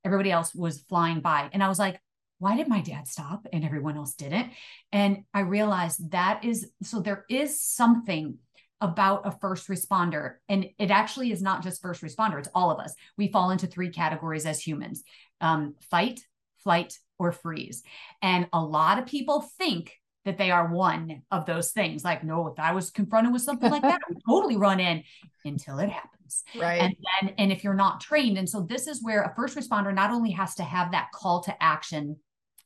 [0.05, 1.48] Everybody else was flying by.
[1.52, 2.00] And I was like,
[2.38, 4.50] why did my dad stop and everyone else didn't?
[4.90, 8.38] And I realized that is so there is something
[8.83, 10.35] about a first responder.
[10.48, 12.92] And it actually is not just first responder, it's all of us.
[13.16, 15.05] We fall into three categories as humans
[15.40, 16.20] um, fight,
[16.62, 17.83] flight, or freeze.
[18.20, 19.92] And a lot of people think
[20.25, 22.05] that they are one of those things.
[22.05, 25.03] Like, no, if I was confronted with something like that, I would totally run in
[25.44, 26.44] until it happens.
[26.57, 26.81] Right.
[26.81, 29.94] And then, and if you're not trained, and so this is where a first responder
[29.94, 32.16] not only has to have that call to action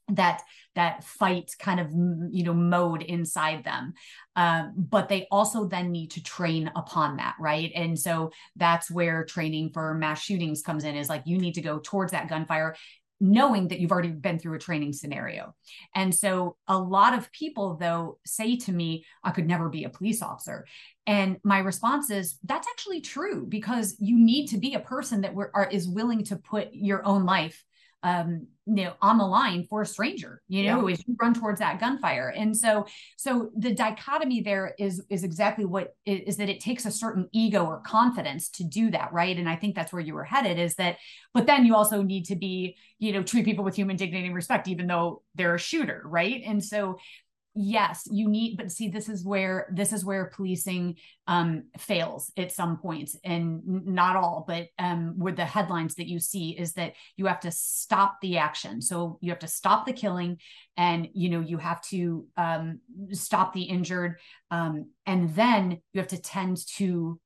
[0.09, 0.43] that
[0.77, 3.93] that fight kind of you know mode inside them
[4.37, 9.25] um, but they also then need to train upon that right and so that's where
[9.25, 12.77] training for mass shootings comes in is like you need to go towards that gunfire
[13.21, 15.55] knowing that you've already been through a training scenario.
[15.95, 19.91] And so a lot of people, though, say to me, I could never be a
[19.91, 20.67] police officer.
[21.07, 25.35] And my response is, that's actually true because you need to be a person that
[25.55, 27.65] are, is willing to put your own life
[28.07, 30.93] um, you know, on the line for a stranger, you know, yeah.
[30.95, 32.33] as you run towards that gunfire.
[32.37, 36.87] And so, so the dichotomy there is, is exactly what is, is that it takes
[36.87, 39.13] a certain ego or confidence to do that.
[39.13, 39.37] Right.
[39.37, 40.99] And I think that's where you were headed is that,
[41.35, 44.37] but then you also need to be, you know, treat people with human dignity and
[44.37, 46.03] respect, even though they're a shooter.
[46.05, 46.43] Right.
[46.47, 46.99] And so
[47.57, 50.95] yes you need but see this is where this is where policing
[51.27, 56.21] um fails at some points and not all but um where the headlines that you
[56.21, 58.81] see is that you have to stop the action.
[58.83, 60.39] So you have to stop the killing
[60.77, 62.81] and you know you have to um
[63.13, 64.19] stop the injured
[64.51, 67.21] um and then you have to tend to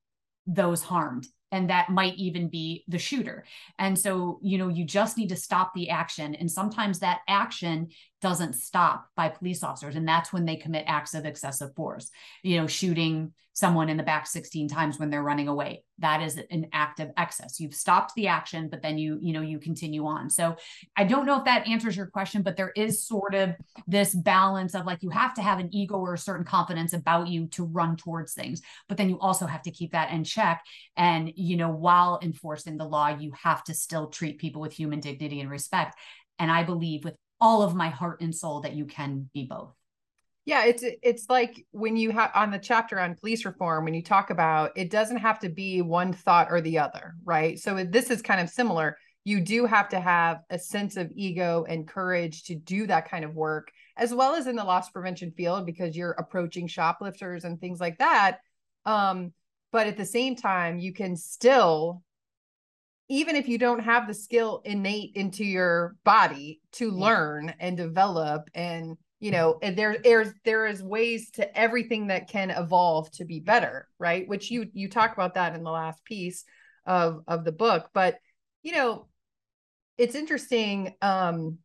[0.47, 3.43] those harmed and that might even be the shooter.
[3.77, 7.89] And so you know you just need to stop the action and sometimes that action
[8.21, 12.09] doesn't stop by police officers and that's when they commit acts of excessive force.
[12.43, 16.39] You know shooting someone in the back 16 times when they're running away that is
[16.49, 17.59] an act of excess.
[17.59, 20.29] You've stopped the action but then you you know you continue on.
[20.29, 20.55] So
[20.95, 23.55] i don't know if that answers your question but there is sort of
[23.87, 27.27] this balance of like you have to have an ego or a certain confidence about
[27.27, 30.63] you to run towards things but then you also have to keep that in check.
[30.95, 34.99] And you know while enforcing the law you have to still treat people with human
[34.99, 35.95] dignity and respect.
[36.39, 39.73] And i believe with all of my heart and soul that you can be both
[40.45, 44.03] Yeah, it's it's like when you have on the chapter on police reform when you
[44.03, 47.59] talk about it doesn't have to be one thought or the other, right?
[47.59, 48.97] So this is kind of similar.
[49.23, 53.23] You do have to have a sense of ego and courage to do that kind
[53.23, 57.59] of work, as well as in the loss prevention field because you're approaching shoplifters and
[57.59, 58.39] things like that.
[58.85, 59.33] Um,
[59.71, 62.01] but at the same time, you can still
[63.11, 68.49] even if you don't have the skill innate into your body to learn and develop
[68.55, 73.25] and you know and there there's there is ways to everything that can evolve to
[73.25, 74.27] be better right?
[74.29, 76.45] Which you you talk about that in the last piece
[76.85, 78.17] of of the book but
[78.63, 79.07] you know
[79.97, 81.57] it's interesting um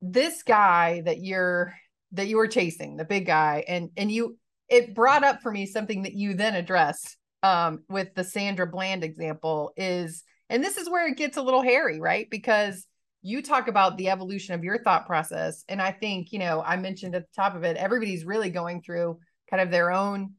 [0.00, 1.74] this guy that you're
[2.12, 4.38] that you were chasing the big guy and and you
[4.70, 9.04] it brought up for me something that you then addressed um with the Sandra Bland
[9.04, 12.28] example is and this is where it gets a little hairy right?
[12.30, 12.86] Because
[13.22, 16.76] you talk about the evolution of your thought process and I think you know I
[16.76, 20.34] mentioned at the top of it everybody's really going through kind of their own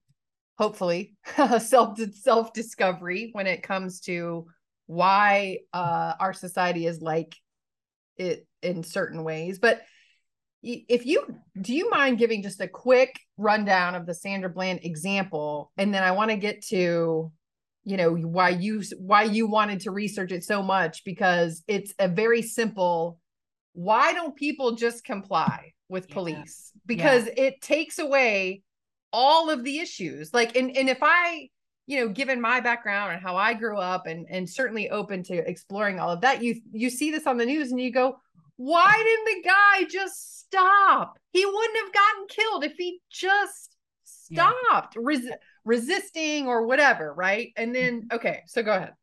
[0.58, 1.16] hopefully
[1.60, 4.46] self self discovery when it comes to
[4.88, 7.36] why uh our society is like
[8.18, 9.60] it in certain ways.
[9.60, 9.82] But
[10.64, 11.26] if you
[11.60, 15.72] do you mind giving just a quick rundown of the Sandra Bland example?
[15.78, 17.32] And then I want to get to
[17.84, 22.08] you know why you why you wanted to research it so much because it's a
[22.08, 23.18] very simple
[23.74, 26.14] why don't people just comply with Yeah.
[26.14, 26.72] police?
[26.86, 28.64] Because it takes away
[29.14, 30.34] all of the issues.
[30.34, 31.50] Like and and if I
[31.88, 35.36] you know given my background and how I grew up and and certainly open to
[35.50, 38.18] exploring all of that you you see this on the news and you go
[38.58, 41.18] why didn't the guy just stop?
[41.32, 43.76] He wouldn't have gotten killed if he just
[44.30, 44.52] Yeah.
[44.70, 44.96] stopped.
[44.98, 45.32] Res-
[45.66, 47.54] resisting or whatever right?
[47.56, 48.00] And mm-hmm.
[48.00, 48.94] then okay so go ahead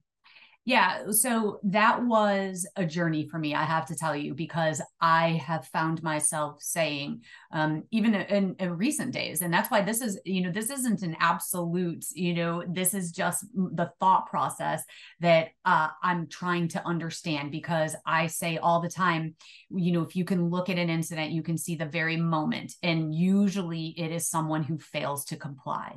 [0.69, 5.43] Yeah, so that was a journey for me, I have to tell you, because I
[5.47, 10.21] have found myself saying, um, even in, in recent days, and that's why this is,
[10.27, 14.85] you know, this isn't an absolute, you know, this is just the thought process
[15.21, 17.51] that uh, I'm trying to understand.
[17.51, 19.37] Because I say all the time,
[19.71, 22.75] you know, if you can look at an incident, you can see the very moment,
[22.83, 25.97] and usually it is someone who fails to comply.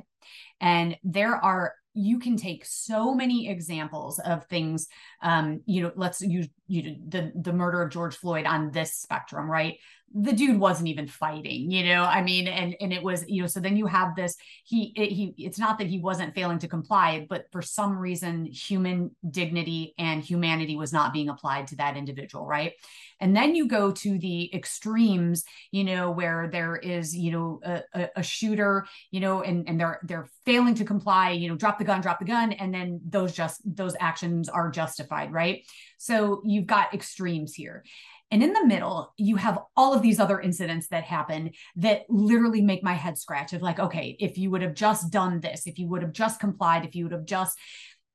[0.62, 4.88] And there are you can take so many examples of things
[5.22, 9.50] um you know let's use you the the murder of george floyd on this spectrum
[9.50, 9.76] right
[10.14, 12.02] the dude wasn't even fighting you know?
[12.02, 15.10] I mean and and it was you know so then you have this he it,
[15.10, 19.94] he it's not that he wasn't failing to comply but for some reason human dignity
[19.98, 22.72] and humanity was not being applied to that individual right?
[23.20, 27.82] And then you go to the extremes you know where there is you know a,
[27.94, 31.78] a, a shooter you know and and they're they're failing to comply you know drop
[31.78, 35.64] the gun drop the gun and then those just those actions are justified right?
[35.98, 37.84] So you've got extremes here
[38.32, 42.62] and in the middle, you have all of these other incidents that happen that literally
[42.62, 45.78] make my head scratch of like, okay, if you would have just done this, if
[45.78, 47.58] you would have just complied, if you would have just.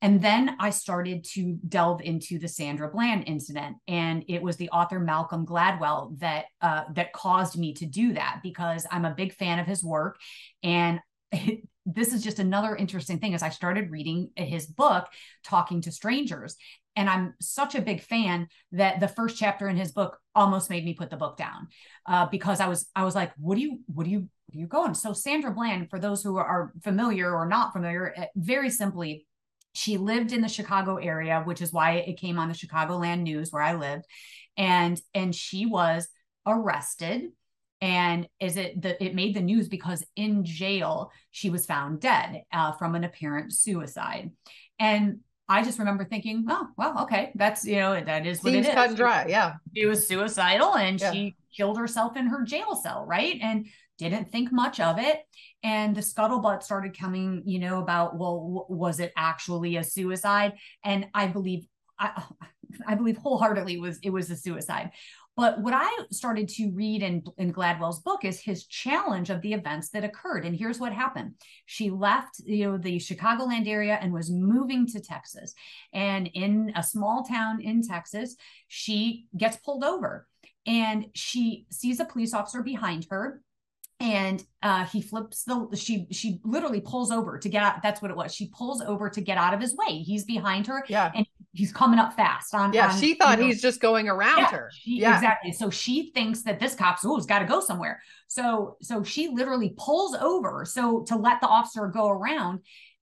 [0.01, 4.69] And then I started to delve into the Sandra Bland incident, and it was the
[4.69, 9.33] author Malcolm Gladwell that uh, that caused me to do that because I'm a big
[9.33, 10.19] fan of his work,
[10.63, 10.99] and
[11.85, 15.07] this is just another interesting thing as I started reading his book,
[15.43, 16.57] Talking to Strangers,
[16.97, 20.83] and I'm such a big fan that the first chapter in his book almost made
[20.83, 21.67] me put the book down
[22.07, 24.59] uh, because I was I was like, what do you what do you where are
[24.59, 24.93] you going?
[24.95, 29.27] So Sandra Bland, for those who are familiar or not familiar, eh, very simply,
[29.73, 33.51] she lived in the Chicago area, which is why it came on the Chicagoland News
[33.51, 34.05] where I lived,
[34.57, 36.07] and and she was
[36.45, 37.29] arrested
[37.79, 42.41] and is it the it made the news because in jail she was found dead
[42.51, 44.31] uh, from an apparent suicide
[44.79, 45.19] and
[45.49, 48.69] i just remember thinking oh well okay that's you know that is what seems it
[48.69, 51.11] is cut and dry yeah she was suicidal and Yeah.
[51.11, 53.39] she killed herself in her jail cell, right?
[53.41, 53.65] And
[53.97, 55.21] didn't think much of it.
[55.63, 60.53] And the scuttlebutt started coming, you know, about, well, was it actually a suicide?
[60.83, 61.65] And I believe,
[61.97, 62.21] I,
[62.87, 64.91] I believe wholeheartedly was it was a suicide.
[65.37, 69.53] But what I started to read in, in Gladwell's book is his challenge of the
[69.53, 70.45] events that occurred.
[70.45, 71.35] And here's what happened.
[71.67, 75.53] She left, you know, the Chicagoland area and was moving to Texas.
[75.93, 78.35] And in a small town in Texas,
[78.67, 80.27] she gets pulled over
[80.65, 83.41] and she sees a police officer behind her
[83.99, 88.11] and uh, he flips the she she literally pulls over to get out that's what
[88.11, 91.11] it was she pulls over to get out of his way he's behind her Yeah.
[91.15, 91.25] and
[91.57, 92.91] he's coming up fast on Yeah.
[92.93, 94.71] on, She thought you know, he's just going around yeah, her.
[94.73, 95.15] she- yeah.
[95.15, 99.03] exactly so she thinks that this cop's oh has got to go somewhere so so
[99.03, 102.59] she literally pulls over so to let the officer go around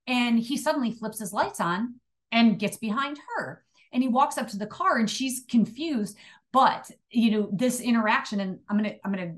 [0.08, 1.96] and he suddenly flips his lights on
[2.32, 6.18] and gets behind her and he walks up to the car and she's confused
[6.54, 9.34] but you know this interaction and i'm gonna i'm gonna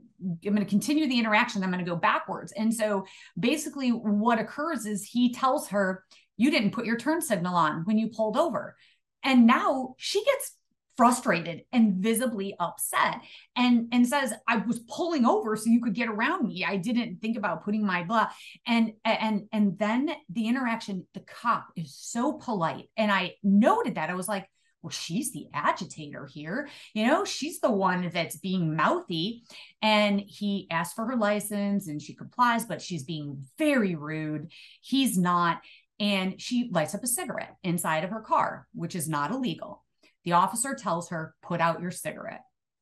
[0.45, 3.05] i'm gonna continue the interaction i'm gonna go backwards and so
[3.39, 6.03] basically what occurs is he tells her
[6.39, 8.75] you didn't put your turn signal on when you pulled over
[9.23, 10.53] and now she gets
[10.97, 13.21] frustrated and visibly upset
[13.55, 16.65] and and says i was pulling over so you could get around me.
[16.65, 18.29] I didn't think about putting my blah.
[18.65, 22.89] And and and then the interaction the cop is so polite.
[22.97, 24.09] And i noted that.
[24.09, 24.49] I was like
[24.81, 26.67] well she's the agitator here.
[26.93, 29.43] You know she's the one that's being mouthy.
[29.81, 34.51] And he asks for her license and she complies but she's being very rude.
[34.81, 35.61] He's not
[35.99, 39.83] and she lights up a cigarette inside of her car which is not illegal
[40.27, 42.41] the officer tells her, put out your cigarette.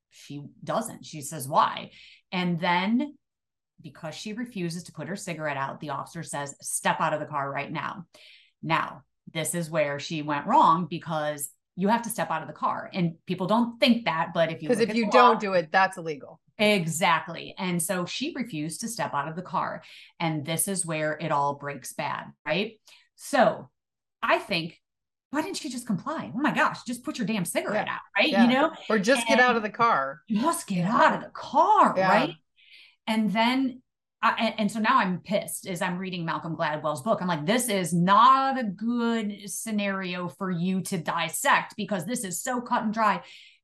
[0.09, 1.05] She doesn't.
[1.05, 1.91] She says, why?
[2.31, 3.13] And then,
[3.83, 7.27] because she refuses to put her cigarette out, the officer says, step out of the
[7.27, 8.07] car right now.
[8.63, 12.53] Now, this is where she went wrong because you have to step out of the
[12.55, 12.89] car.
[12.91, 15.71] And people don't think that, but if you Because if you don't law- do it,
[15.71, 16.41] that's illegal.
[16.57, 17.53] Exactly.
[17.59, 19.83] And so she refused to step out of the car.
[20.19, 22.79] And this is where it all breaks bad, right?
[23.15, 23.69] So
[24.21, 24.79] I think,
[25.31, 26.31] why didn't she just comply?
[26.33, 28.29] Oh my gosh, just put your damn cigarette out, right?
[28.29, 28.43] Yeah.
[28.45, 30.21] You know, Or just get out of the car.
[30.29, 32.07] just get out of the car, Yeah.
[32.09, 32.33] right?
[33.07, 33.81] And then,
[34.21, 37.21] I, and, and so now I'm pissed as I'm reading Malcolm Gladwell's book.
[37.21, 42.41] I'm like, this is not a good scenario for you to dissect because this is
[42.41, 43.21] so cut and dry.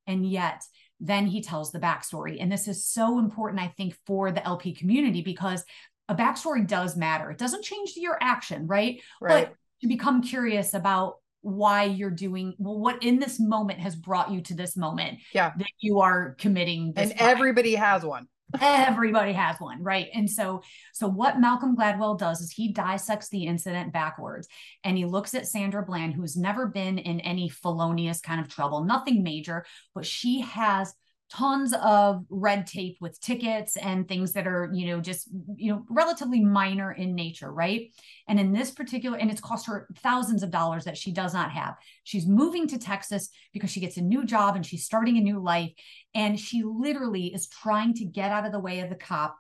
[0.07, 0.61] And yet,
[0.99, 2.37] then he tells the backstory.
[2.39, 5.63] And this is so important, I think, for the LP community because
[6.11, 7.31] a backstory does matter.
[7.31, 9.01] It doesn't change your action, right?
[9.21, 9.47] Right.
[9.47, 14.29] But to become curious about why you're doing well, what in this moment has brought
[14.29, 15.53] you to this moment Yeah.
[15.57, 17.29] that you are committing this and crime.
[17.29, 18.27] everybody has one.
[18.61, 23.45] everybody has one right and so so what malcolm gladwell does is he dissects the
[23.45, 24.45] incident backwards
[24.83, 28.83] and he looks at sandra bland who's never been in any felonious kind of trouble
[28.83, 29.63] nothing major
[29.95, 30.93] but she has
[31.31, 35.85] tons of red tape with tickets and things that are you know just you know
[35.89, 37.93] relatively minor in nature right?
[38.27, 41.51] And in this particular and it's cost her thousands of dollars that she does not
[41.51, 41.75] have.
[42.03, 45.39] She's moving to texas because she gets a new job and she's starting a new
[45.39, 45.71] life.
[46.13, 49.37] And she literally is trying to get out of the way of the cop.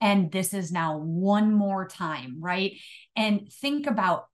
[0.00, 2.76] And this is now one more time right?
[3.16, 4.26] And think about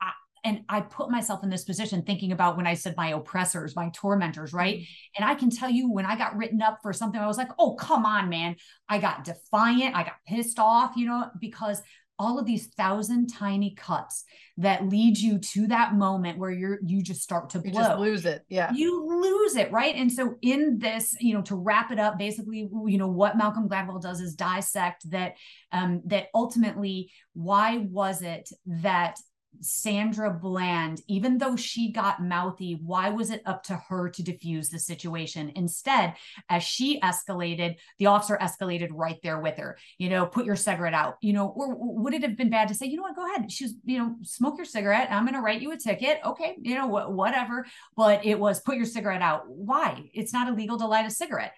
[0.44, 3.90] and i put myself in this position thinking about when i said my oppressors my
[3.94, 4.84] tormentors right
[5.16, 7.50] and i can tell you when i got written up for something i was like
[7.58, 8.56] oh come on man
[8.88, 11.82] i got defiant i got pissed off you know because
[12.20, 14.24] all of these thousand tiny cuts
[14.56, 17.98] that lead you to that moment where you're you just start to You blow just
[18.00, 18.44] lose it.
[18.48, 18.72] Yeah.
[18.72, 22.68] you lose it right and so in this you know to wrap it up basically
[22.86, 25.34] you know what malcolm gladwell does is dissect that
[25.70, 29.20] um that ultimately why was it that
[29.60, 34.68] Sandra Bland, even though she got mouthy, why was it up to her to diffuse
[34.68, 35.52] the situation?
[35.56, 36.14] Instead,
[36.48, 39.78] as she escalated, the officer escalated right there with her.
[39.98, 41.16] You know, put your cigarette out.
[41.20, 43.50] You know, or would it have been bad to say, you know what, go ahead.
[43.50, 45.08] She's, you know, smoke your cigarette.
[45.10, 46.20] I'm going to write you a ticket.
[46.24, 47.66] Okay, you know, wh- whatever.
[47.96, 49.48] But it was put your cigarette out.
[49.48, 50.10] Why?
[50.14, 51.52] It's not illegal to light a cigarette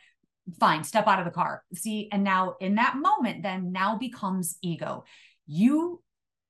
[0.58, 4.56] fine step out of the car see and now in that moment then now becomes
[4.62, 5.04] ego
[5.46, 6.02] you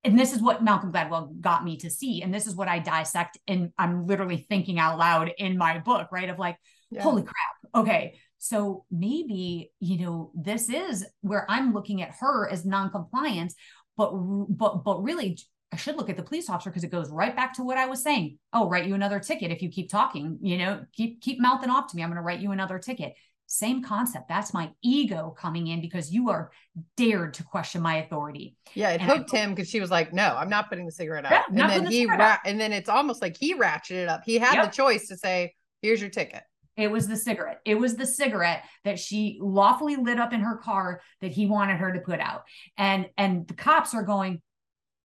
[0.05, 2.79] and this is what malcolm gladwell got me to see and this is what i
[2.79, 6.57] dissect and i'm literally thinking out loud in my book right of like
[6.91, 7.03] Yeah.
[7.03, 7.35] holy crap
[7.75, 13.55] okay so maybe you know this is where i'm looking at her as non-compliance
[13.97, 15.39] but but but really
[15.73, 17.87] I should look at the police officer because it goes right back to what I
[17.87, 18.39] was saying.
[18.53, 21.89] Oh, write you another ticket if you keep talking, you know, keep keep mouthing off
[21.91, 22.03] to me.
[22.03, 23.15] I'm going to write you another ticket.
[23.53, 24.29] Same concept.
[24.29, 26.53] That's my ego coming in because you are
[26.97, 28.55] dared to question my authority.
[28.75, 30.93] Yeah, it And I- hooked him because she was like, "No, I'm not putting the
[30.93, 34.09] cigarette out." Yeah, and then the he ra- and then it's almost like he ratcheted
[34.09, 34.23] up.
[34.25, 34.65] He had Yep.
[34.67, 36.45] the choice to say, "Here's your ticket."
[36.77, 37.61] It was the cigarette.
[37.65, 41.79] It was the cigarette that she lawfully lit up in her car that he wanted
[41.79, 42.45] her to put out.
[42.79, 44.41] And and the cops are going,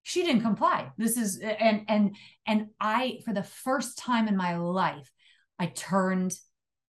[0.04, 0.91] she didn't comply.
[0.98, 2.16] This is and and
[2.46, 5.12] and I for the first time in my life,
[5.58, 6.38] I turned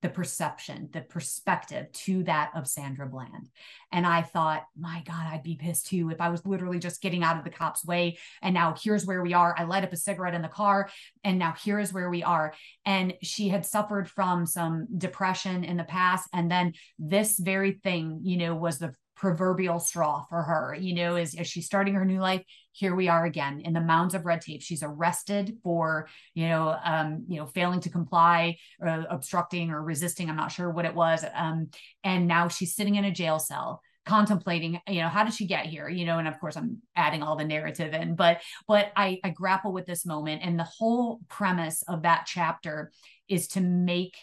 [0.02, 3.48] the perception, the perspective to that of Sandra Bland.
[3.92, 7.22] And I thought, my God, I'd be pissed too if I was literally just getting
[7.22, 8.18] out of the cop's way.
[8.42, 9.54] And now here's where we are.
[9.56, 10.90] I light up a cigarette in the car,
[11.24, 12.52] and now here is where we are.
[12.84, 16.28] And she had suffered from some depression in the past.
[16.32, 21.16] And then this very thing, you know, was the proverbial straw for her, you know,
[21.16, 22.44] as, as she's starting her new life.
[22.72, 24.62] Here we are again in the mounds of red tape.
[24.62, 30.28] She's arrested for, you know, um, you know, failing to comply, or obstructing or resisting.
[30.28, 31.24] I'm not sure what it was.
[31.34, 31.70] Um,
[32.04, 35.66] and now she's sitting in a jail cell contemplating you know how did she get
[35.66, 39.18] here you know and of course i'm adding all the narrative in but but i
[39.24, 42.92] i grapple with this moment and the whole premise of that chapter
[43.28, 44.16] is to make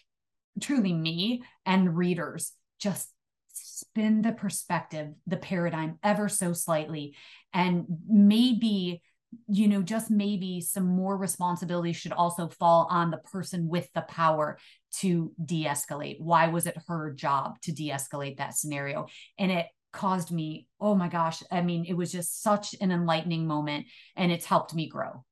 [0.61, 3.09] truly me and readers just
[3.53, 7.15] spin the perspective, the paradigm ever so slightly.
[7.53, 9.01] And maybe,
[9.47, 14.01] you know, just maybe some more responsibility should also fall on the person with the
[14.01, 14.57] power
[14.99, 16.19] to de escalate.
[16.19, 19.07] Why was it her job to de escalate that scenario?
[19.37, 23.47] And it caused me, oh my gosh, I mean, it was just such an enlightening
[23.47, 23.85] moment
[24.15, 25.23] and it's helped me grow.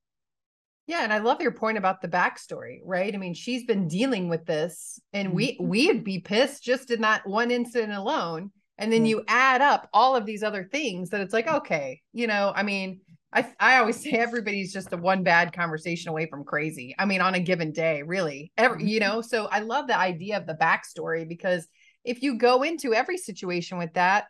[0.88, 3.14] Yeah, and I love your point about the backstory, right?
[3.14, 5.62] I mean, she's been dealing with this, and we Mm-hmm.
[5.62, 8.52] we'd be pissed just in that one incident alone.
[8.78, 12.26] And then you add up all of these other things that it's like, okay, you
[12.26, 13.02] know, I mean,
[13.32, 16.96] I I always say everybody's just a one bad conversation away from crazy.
[16.98, 19.00] I mean, on a given day, really, every you Mhm.
[19.00, 19.22] know.
[19.22, 21.68] So I love the idea of the backstory because
[22.04, 24.26] if you go into every situation with that,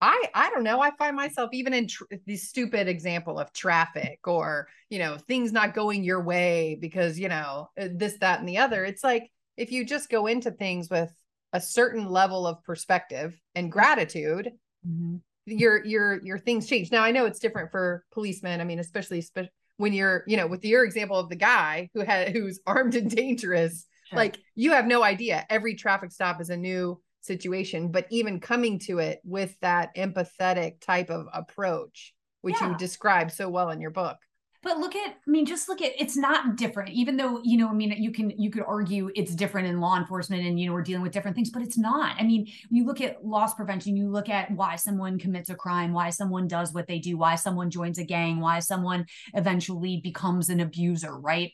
[0.00, 0.80] I I don't know.
[0.80, 5.52] I find myself even in tr- the stupid example of traffic or you know things
[5.52, 8.84] not going your way because you know uh, this that and the other.
[8.84, 11.12] It's like if you just go into things with
[11.52, 14.50] a certain level of perspective and gratitude,
[14.86, 15.20] Mhm.
[15.46, 16.90] your your your things change.
[16.92, 18.60] Now I know it's different for policemen.
[18.60, 22.00] I mean, especially spe- when you're you know with your example of the guy who
[22.00, 24.18] had who's armed and dangerous Sure.
[24.18, 28.78] like you have no idea every traffic stop is a new situation but even coming
[28.78, 32.72] to it with that empathetic type of approach which Yeah.
[32.72, 34.18] you describe so well in your book.
[34.62, 37.68] But look at i mean just look at it's not different even though you know
[37.68, 40.72] i mean you can you could argue it's different in law enforcement and you know
[40.72, 42.16] we're dealing with different things but it's not.
[42.18, 45.54] I mean when you look at loss prevention you look at why someone commits a
[45.54, 49.04] crime why someone does what they do why someone joins a gang why someone
[49.34, 51.52] eventually becomes an abuser right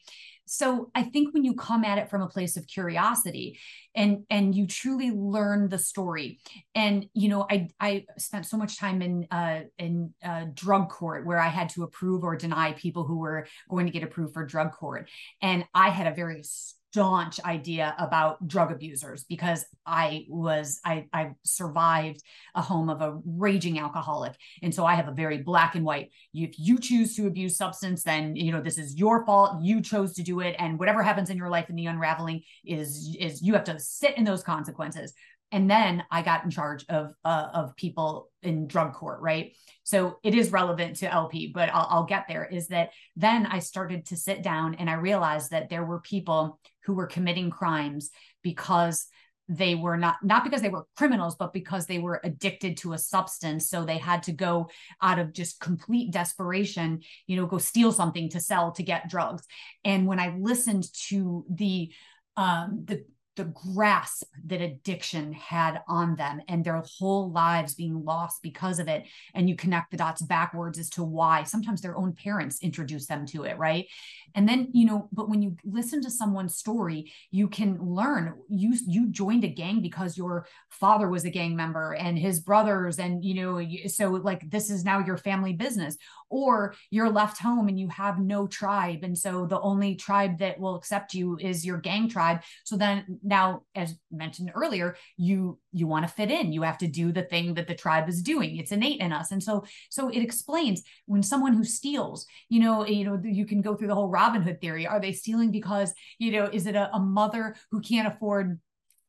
[0.53, 3.57] so i think when you come at it from a place of curiosity
[3.95, 6.41] and and you truly learn the story
[6.75, 11.25] and you know i i spent so much time in uh in uh drug court
[11.25, 14.45] where i had to approve or deny people who were going to get approved for
[14.45, 15.09] drug court.
[15.41, 16.43] And i had a very
[16.91, 22.21] staunch idea about drug abusers because i was i i survived
[22.57, 26.11] a home of a raging alcoholic and so i have a very black and white
[26.35, 30.15] if you choose to abuse substance then you know this is your fault you chose
[30.15, 33.53] to do it and whatever happens in your life in the unraveling is is you
[33.53, 35.15] have to sit in those consequences
[35.53, 39.57] and then I got in charge of uh, of people in drug court, right?
[39.83, 42.45] So it is relevant to LP, but I'll, I'll get there.
[42.45, 46.61] Is that then I started to sit down and I realized that there were people
[46.85, 48.11] who were committing crimes
[48.43, 49.07] because
[49.49, 52.99] they were not not because they were criminals but because they were addicted to a
[52.99, 53.69] substance.
[53.69, 54.71] So they had to go
[55.03, 59.43] out of just complete desperation you know go steal something to sell to get drugs.
[59.85, 61.93] And when i listened to the
[62.37, 63.05] um the
[63.41, 68.87] the grasp that addiction had on them and their whole lives being lost because of
[68.87, 69.07] it.
[69.33, 71.45] And you connect the dots backwards as to why.
[71.45, 73.87] Sometimes their own parents introduce them to it right?
[74.35, 78.35] And then you know but when you listen to someone's story you can learn.
[78.51, 82.99] You you joined a gang because your father was a gang member and his brothers
[82.99, 85.97] and you know so like this is now your family business
[86.31, 89.01] or you're left home and you have no tribe.
[89.03, 92.41] And so the only tribe that will accept you is your gang tribe.
[92.65, 96.53] So then now as mentioned earlier you you want to fit in.
[96.53, 98.57] You have to do the thing that the tribe is doing.
[98.57, 99.33] It's innate in us.
[99.33, 103.61] And so so it explains when someone who steals you know you know you can
[103.61, 104.87] go through the whole robin hood theory.
[104.87, 108.61] Are they stealing because you know is it a, a mother who can't afford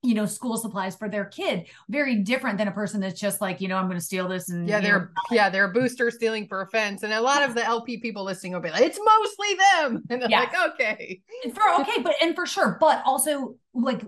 [0.03, 3.61] you know school supplies for their kid very different than a person that's just like
[3.61, 6.47] you know i'm going to steal this and yeah they're yeah they're a booster stealing
[6.47, 9.47] for offense and a lot of the lp people listening will be like it's mostly
[9.55, 10.03] them.
[10.09, 10.39] And they're Yeah.
[10.41, 11.21] like okay.
[11.53, 14.01] For okay but and for sure but also like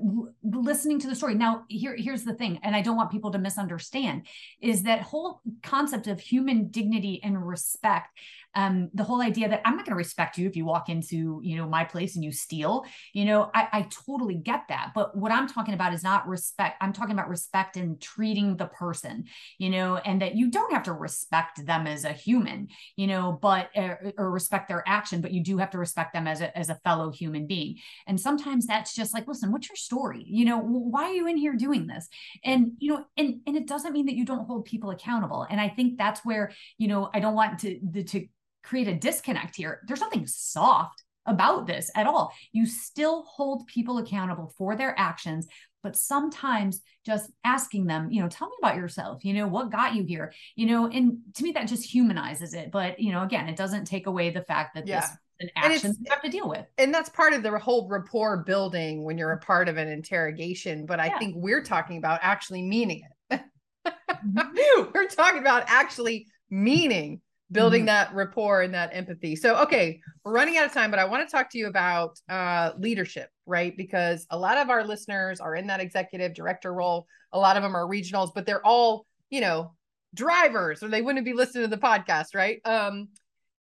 [0.43, 1.35] listening to the story.
[1.35, 4.25] Now here here's the thing and i don't want people to misunderstand
[4.61, 8.09] is that whole concept of human dignity and respect
[8.55, 11.39] um, the whole idea that I'm not going to respect you if you walk into,
[11.43, 14.91] you know, my place and you steal, you know, I, I totally get that.
[14.93, 16.77] But what I'm talking about is not respect.
[16.81, 19.25] I'm talking about respect and treating the person,
[19.57, 23.37] you know, and that you don't have to respect them as a human, you know,
[23.41, 26.55] but uh, or respect their action, but you do have to respect them as a,
[26.57, 27.77] as a fellow human being.
[28.07, 30.23] And sometimes that's just like, listen, what's your story?
[30.27, 32.07] You know, why are you in here doing this?
[32.43, 35.47] And, you know, and, and it doesn't mean that you don't hold people accountable.
[35.49, 38.27] And I think that's where, you know, I don't want to, the, to
[38.63, 39.81] create a disconnect here.
[39.87, 42.33] There's nothing soft about this at all.
[42.51, 45.47] You still hold people accountable for their actions,
[45.81, 49.95] but sometimes just asking them, you know, tell me about yourself, you know, what got
[49.95, 52.71] you here, you know, and to me that just humanizes it.
[52.71, 55.01] But, you know, again, it doesn't take away the fact that Yeah.
[55.01, 56.65] this is an action you have to deal with.
[56.77, 60.85] and that's part of the whole rapport building when you're a part of an interrogation
[60.85, 61.17] but i Yeah.
[61.19, 63.01] think we're talking about actually meaning
[63.31, 63.41] it
[64.93, 67.19] we're talking about actually meaning
[67.51, 67.87] building Mhm.
[67.87, 69.35] that rapport and that empathy.
[69.35, 72.19] So okay we're running out of time but i want to talk to you about
[72.29, 73.75] uh, leadership right?
[73.75, 77.05] Because a lot of our listeners are in that executive director role.
[77.33, 79.73] A lot of them are regionals but they're all you know
[80.13, 82.59] drivers or they wouldn't be listening to the podcast right?
[82.65, 83.09] Um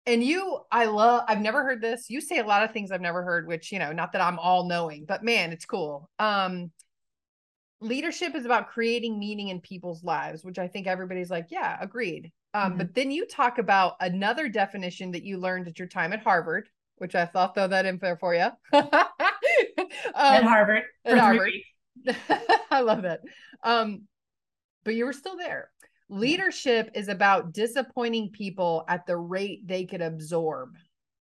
[0.06, 2.10] and you i love i've never heard this.
[2.10, 4.38] You say a lot of things i've never heard which you know not that i'm
[4.38, 6.08] all knowing but man it's cool.
[6.18, 6.70] Um
[7.80, 12.30] leadership is about creating meaning in people's lives which i think everybody's like yeah agreed
[12.54, 12.78] um Mhm.
[12.78, 16.68] but then you talk about another definition that you learned at your time at harvard
[16.96, 19.10] which i thought throw that in there for you at
[20.14, 20.82] um, Harvard.
[21.04, 21.52] at Harvard.
[22.70, 23.20] I love that.
[23.62, 24.02] Um,
[24.84, 25.70] but you were still there.
[26.08, 30.76] Leadership is about disappointing people at the rate they could absorb.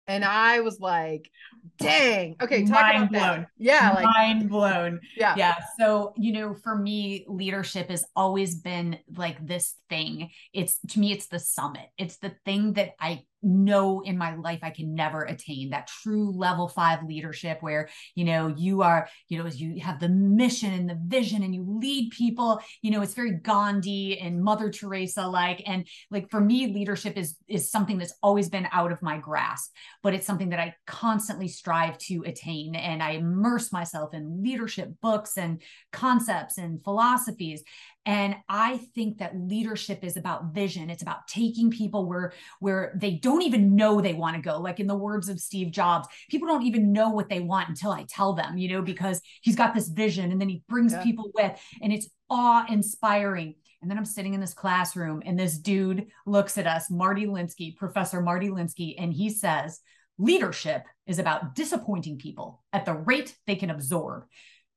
[0.08, 1.32] And I was like,
[1.80, 2.36] dang.
[2.42, 3.36] Okay, talk Mind about that.
[3.36, 3.48] blown.
[3.58, 5.00] Yeah, like Mind blown.
[5.18, 5.34] yeah.
[5.36, 11.00] yeah so you know for me leadership has always been like this thing it's to
[11.00, 14.96] me it's the summit it's the thing that i know in my life i can
[14.96, 19.60] never attain that true level 5 leadership where you know you are you know as
[19.60, 22.60] you have the mission and the vision and you lead people.
[22.82, 27.38] You know it's very gandhi and mother teresa like and like for me leadership is
[27.48, 29.72] is something that's always been out of my grasp
[30.04, 32.76] but it's something that i constantly strive to attain.
[32.76, 35.62] And i immerse myself in leadership books and
[35.92, 37.64] concepts and philosophies
[38.06, 43.12] and i think that leadership is about vision it's about taking people where where they
[43.12, 46.48] don't even know they want to go like in the words of steve jobs people
[46.48, 49.74] don't even know what they want until i tell them you know because he's got
[49.74, 51.04] this vision and then he brings Yeah.
[51.04, 55.60] people with and it's awe inspiring and then I'm sitting in this classroom, and this
[55.60, 59.80] dude looks at us, Marty Linsky, Professor Marty Linsky, and he says,
[60.18, 64.24] Leadership is about disappointing people at the rate they can absorb.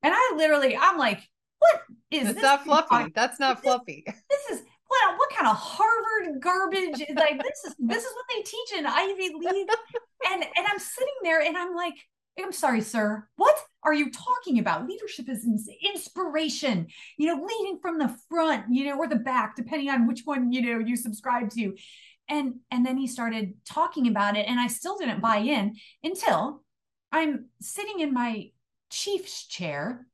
[0.02, 1.22] And I literally, I'm like,
[1.58, 2.42] what is It's this?
[2.42, 3.12] not dude talking- fluffy.
[3.14, 4.04] That's not fluffy.
[4.06, 7.00] This is what what kind of Harvard garbage?
[7.00, 9.68] Is like this is this is what they teach in Ivy League.
[10.30, 11.94] And and I'm sitting there and I'm like,
[12.42, 13.28] I'm sorry, sir.
[13.36, 14.86] What are you talking about?
[14.88, 15.46] Leadership is
[15.94, 16.86] inspiration,
[17.16, 20.52] you know, leading from the front, you know, or the back, depending on which one,
[20.52, 21.74] you know, you subscribe to.
[22.28, 26.62] And and then he started talking about it, and I still didn't buy in until
[27.12, 28.50] I'm sitting in my
[28.90, 30.06] chief's chair,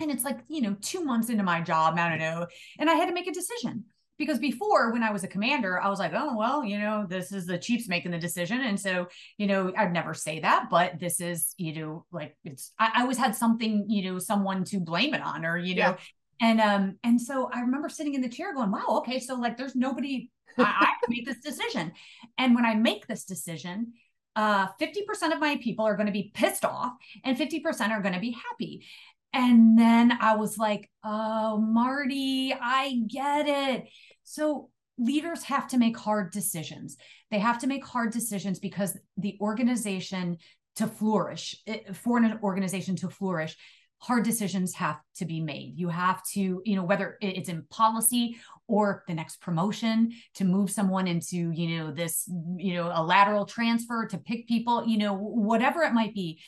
[0.00, 2.46] and it's like, you know, two months into my job, I don't know,
[2.78, 3.84] and I had to make a decision.
[4.18, 7.32] Because before when i was a commander i was like oh well you know this
[7.32, 8.60] is the chiefs making the decision.
[8.60, 12.72] And so you know i'd never say that but this is you know like it's
[12.78, 15.96] i, I always had something you know someone to blame it on or you know
[15.96, 15.96] Yeah.
[16.42, 19.56] and um and so i remember sitting in the chair going wow okay so like
[19.56, 21.92] there's nobody i, I make this decision.
[22.36, 23.94] And when i make this decision
[24.36, 26.92] uh 50% of my people are going to be pissed off
[27.24, 28.84] and 50% are going to be happy
[29.32, 33.84] and then I was like, oh, Marty, I get it.
[34.24, 36.96] So leaders have to make hard decisions.
[37.30, 40.38] They have to make hard decisions because the organization
[40.76, 43.56] to flourish, it- for an organization to flourish,
[44.00, 45.74] hard decisions have to be made.
[45.76, 50.70] You have to, you know, whether it's in policy or the next promotion to move
[50.70, 55.12] someone into, you know, this, you know, a lateral transfer to pick people, you know,
[55.14, 56.40] whatever it might be,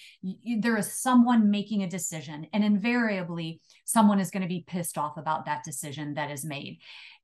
[0.60, 5.18] there is someone making a decision and invariably someone is going to be pissed off
[5.18, 6.78] about that decision that is made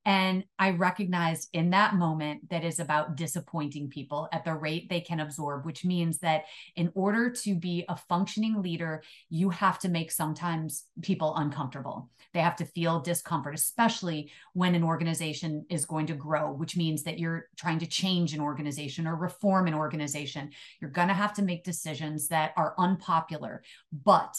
[0.04, 5.00] and i recognized in that moment that is about disappointing people at the rate they
[5.00, 6.44] can absorb which means that
[6.76, 12.10] in order to be a functioning leader you have to make sometimes people uncomfortable.
[12.34, 17.02] They have to feel discomfort especially when an organization is going to grow which means
[17.04, 20.50] that you're trying to change an organization or reform an organization.
[20.80, 24.36] You're going to have to make decisions that are unpopular but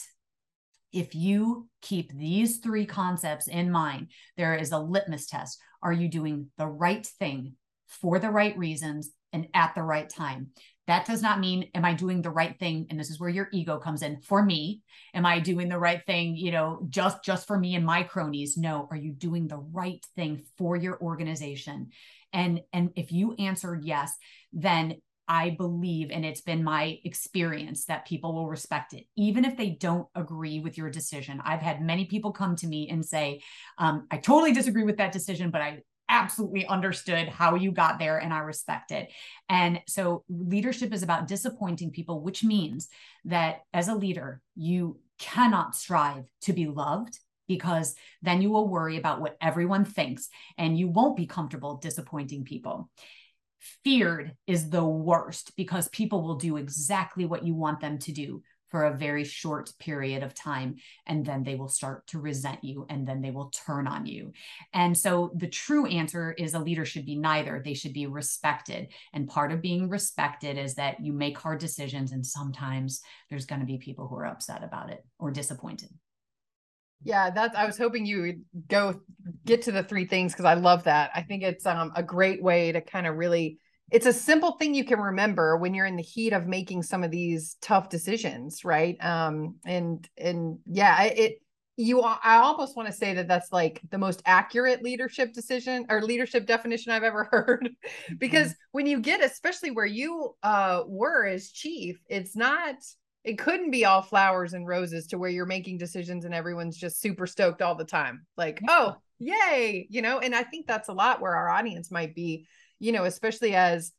[0.92, 5.60] if you keep these three concepts in mind, there is a litmus test.
[5.82, 7.56] Are you doing the right thing
[7.88, 10.50] for the right reasons and at the right time?
[10.88, 12.88] That does not mean, am I doing the right thing?
[12.90, 14.82] And this is where your ego comes in for me.
[15.14, 18.58] Am I doing the right thing, you know, just, just for me and my cronies?
[18.58, 18.88] No.
[18.90, 21.90] Are you doing the right thing for your organization?
[22.34, 24.14] And, and if you answered yes,
[24.52, 24.96] then
[25.30, 29.70] I believe, and it's been my experience that people will respect it, even if they
[29.70, 31.40] don't agree with your decision.
[31.46, 33.42] I've had many people come to me and say,
[33.78, 38.18] um, I totally disagree with that decision, but I absolutely understood how you got there
[38.18, 39.12] and I respect it.
[39.48, 42.90] And so leadership is about disappointing people, which means
[43.26, 48.98] that as a leader, you cannot strive to be loved because then you will worry
[48.98, 52.90] about what everyone thinks and you won't be comfortable disappointing people.
[53.84, 58.42] Feared is the worst because people will do exactly what you want them to do
[58.70, 60.76] for a very short period of time
[61.08, 64.32] and then they will start to resent you and then they will turn on you.
[64.74, 67.62] And so the true answer is a leader should be neither.
[67.64, 68.90] They should be respected.
[69.14, 73.62] And part of being respected is that you make hard decisions and sometimes there's going
[73.62, 75.90] to be people who are upset about it or disappointed
[77.04, 79.00] yeah, that's I was hoping you would go
[79.46, 81.12] get to the three things because I love that.
[81.16, 83.60] I think it's um a great way to kind of really
[83.92, 87.04] it's a simple thing you can remember when you're in the heat of making some
[87.04, 91.42] of these tough decisions right um and and yeah it
[91.76, 96.02] you i almost want to say that that's like the most accurate leadership decision or
[96.02, 97.70] leadership definition i've ever heard
[98.18, 98.72] because mm-hmm.
[98.72, 102.76] when you get especially where you uh were as chief it's not
[103.24, 107.02] it couldn't be all flowers and roses to where you're making decisions and everyone's just
[107.02, 110.94] super stoked all the time like oh yay you know and i think that's a
[110.94, 112.46] lot where our audience might be
[112.80, 113.92] you know especially as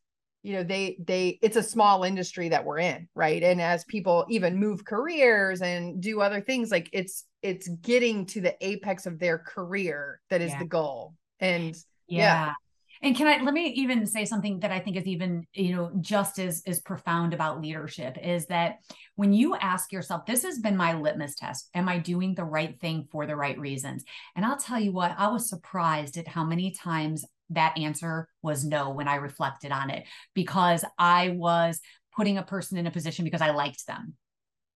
[0.42, 4.24] you know they they it's a small industry that we're in right and as people
[4.30, 9.18] even move careers and do other things like it's it's getting to the apex of
[9.18, 10.58] their career that is yeah.
[10.58, 11.76] the goal and
[12.08, 12.46] yeah.
[12.46, 12.52] yeah.
[13.02, 15.90] And can I let me even say something that I think is even, you know,
[16.00, 18.76] just as as profound about leadership is that
[19.16, 21.70] when you ask yourself, this has been my litmus test.
[21.74, 24.04] Am I doing the right thing for the right reasons?
[24.36, 28.64] And I'll tell you what, I was surprised at how many times that answer was
[28.64, 31.80] no when I reflected on it because I was
[32.14, 34.14] putting a person in a position because I liked them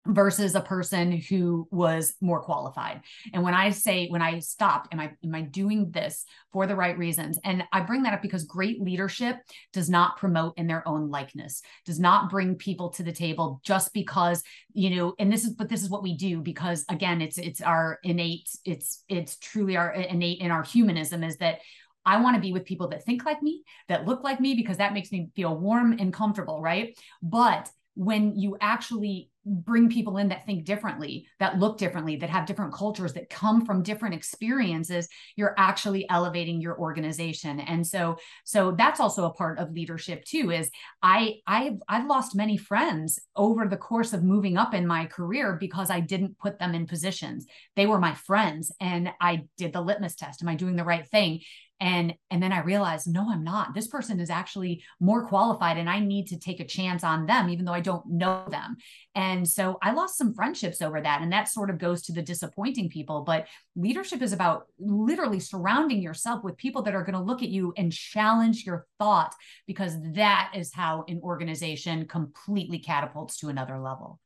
[0.07, 3.00] versus a person who was more qualified.
[3.32, 6.76] And when I say when I stopped, am I am I doing this for the
[6.76, 7.38] right reasons?
[7.42, 9.36] And I bring that up because great leadership
[9.72, 13.94] does not promote in their own likeness, does not bring people to the table just
[13.94, 14.42] because,
[14.74, 17.62] you know, and this is but this is what we do because again, it's it's
[17.62, 21.61] our innate, it's it's truly our innate in our humanism is that
[22.07, 24.76] I want to be with people that think like me, that look like me, because
[24.76, 26.98] that makes me feel warm and comfortable, right?
[27.22, 32.47] But when you actually bring people in that think differently, that look differently, that have
[32.47, 37.61] different cultures, that come from different experiences, you're actually elevating your organization.
[37.61, 40.51] And so, so that's also a part of leadership too.
[40.51, 40.70] Is
[41.03, 45.57] I I've I've lost many friends over the course of moving up in my career
[45.61, 47.47] because I didn't put them in positions.
[47.76, 50.42] They were my friends, and I did the litmus test.
[50.42, 51.40] Am I doing the right thing?
[51.81, 53.75] And and then i realized no i'm not.
[53.75, 57.49] This person is actually more qualified and i need to take a chance on them
[57.49, 58.77] even though i don't know them.
[59.14, 62.22] And so i lost some friendships over that and that sort of goes to the
[62.22, 63.47] disappointing people but
[63.77, 67.72] leadership is about literally surrounding yourself with people that are going to look at you
[67.77, 69.35] and challenge your thought
[69.66, 74.20] because that is how an organization completely catapults to another level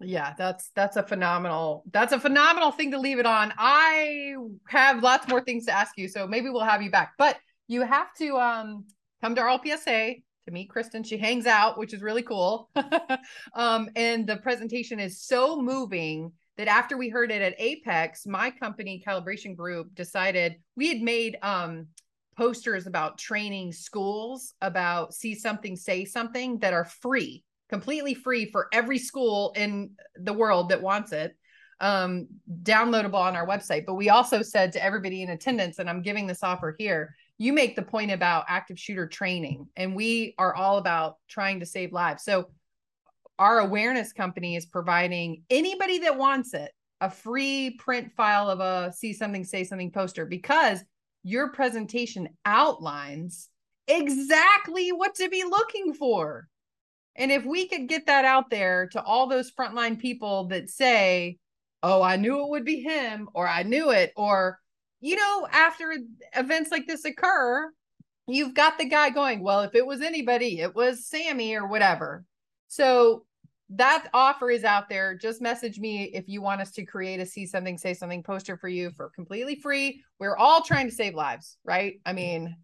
[0.00, 3.52] yeah, that's that's a phenomenal that's a phenomenal thing to leave it on.
[3.58, 4.34] I
[4.68, 7.12] have lots more things to ask you, so maybe we'll have you back.
[7.18, 7.36] But
[7.68, 8.86] you have to um
[9.20, 11.02] come to RLPSA to meet Kristen.
[11.02, 12.70] She hangs out, which is really cool.
[13.54, 18.50] um, and the presentation is so moving that after we heard it at Apex, my
[18.50, 21.86] company calibration group decided we had made um
[22.36, 28.68] posters about training schools about see something, say something that are free completely free for
[28.72, 31.34] every school in the world that wants it
[31.80, 32.28] um,
[32.62, 33.86] downloadable on our website.
[33.86, 37.54] But we also said to everybody in attendance, and I'm giving this offer here, you
[37.54, 41.92] make the point about active shooter training, and we are all about trying to save
[41.92, 42.22] lives.
[42.22, 42.50] So
[43.38, 48.92] our awareness company is providing anybody that wants it a free print file of a
[48.92, 50.80] see something, say something poster because
[51.22, 53.48] your presentation outlines
[53.88, 56.46] exactly what to be looking for.
[57.20, 61.36] And if we could get that out there to all those frontline people that say,
[61.82, 64.58] oh, I knew it would be him, or I knew it, or,
[65.00, 65.94] you know, after
[66.34, 67.70] events like this occur,
[68.26, 72.24] you've got the guy going, well, if it was anybody, it was Sammy or whatever.
[72.68, 73.26] So
[73.68, 75.14] that offer is out there.
[75.14, 78.56] Just message me if you want us to create a see something, say something poster
[78.56, 80.02] for you for completely free.
[80.18, 82.00] We're all trying to save lives, right?
[82.06, 82.56] I mean,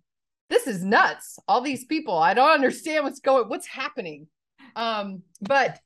[0.49, 1.39] this is nuts.
[1.47, 4.29] All these people, I don't understand what's going, what's happening.
[4.77, 5.81] Um, but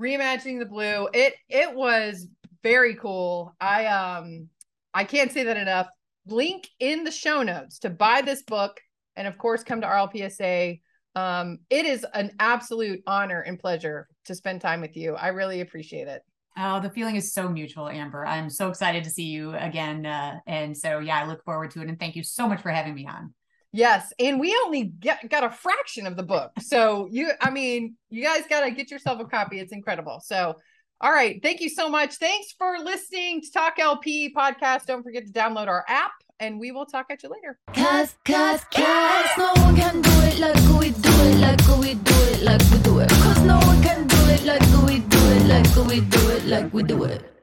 [0.00, 2.28] reimagining the blue, it it was
[2.62, 3.54] very cool.
[3.60, 4.48] I um
[4.94, 5.88] I can't say that enough.
[6.26, 8.80] Link in the show notes to buy this book,
[9.16, 10.80] and of course, come to RLPSA.
[11.14, 15.14] Um, it is an absolute honor and pleasure to spend time with you.
[15.14, 16.22] I really appreciate it.
[16.56, 18.26] Oh, the feeling is so mutual, Amber.
[18.26, 20.04] I'm so excited to see you again.
[20.04, 21.88] Uh, and so, yeah, I look forward to it.
[21.88, 23.32] And thank you so much for having me on.
[23.72, 26.52] Yes, and we only get got a fraction of the book.
[26.60, 29.60] So you I mean, you guys got to get yourself a copy.
[29.60, 30.20] It's incredible.
[30.24, 30.56] So
[31.00, 32.16] all right, thank you so much.
[32.16, 34.86] Thanks for listening to Talk LP podcast.
[34.86, 36.10] Don't forget to download our app
[36.40, 37.58] and we will talk at you later.
[37.72, 42.14] Cause, cause, cause no one can do it like we do it, like we do
[42.32, 43.10] it, like we do it.
[43.10, 46.74] Cause no one can do it like we do it, like we do it, like
[46.74, 47.37] we do it.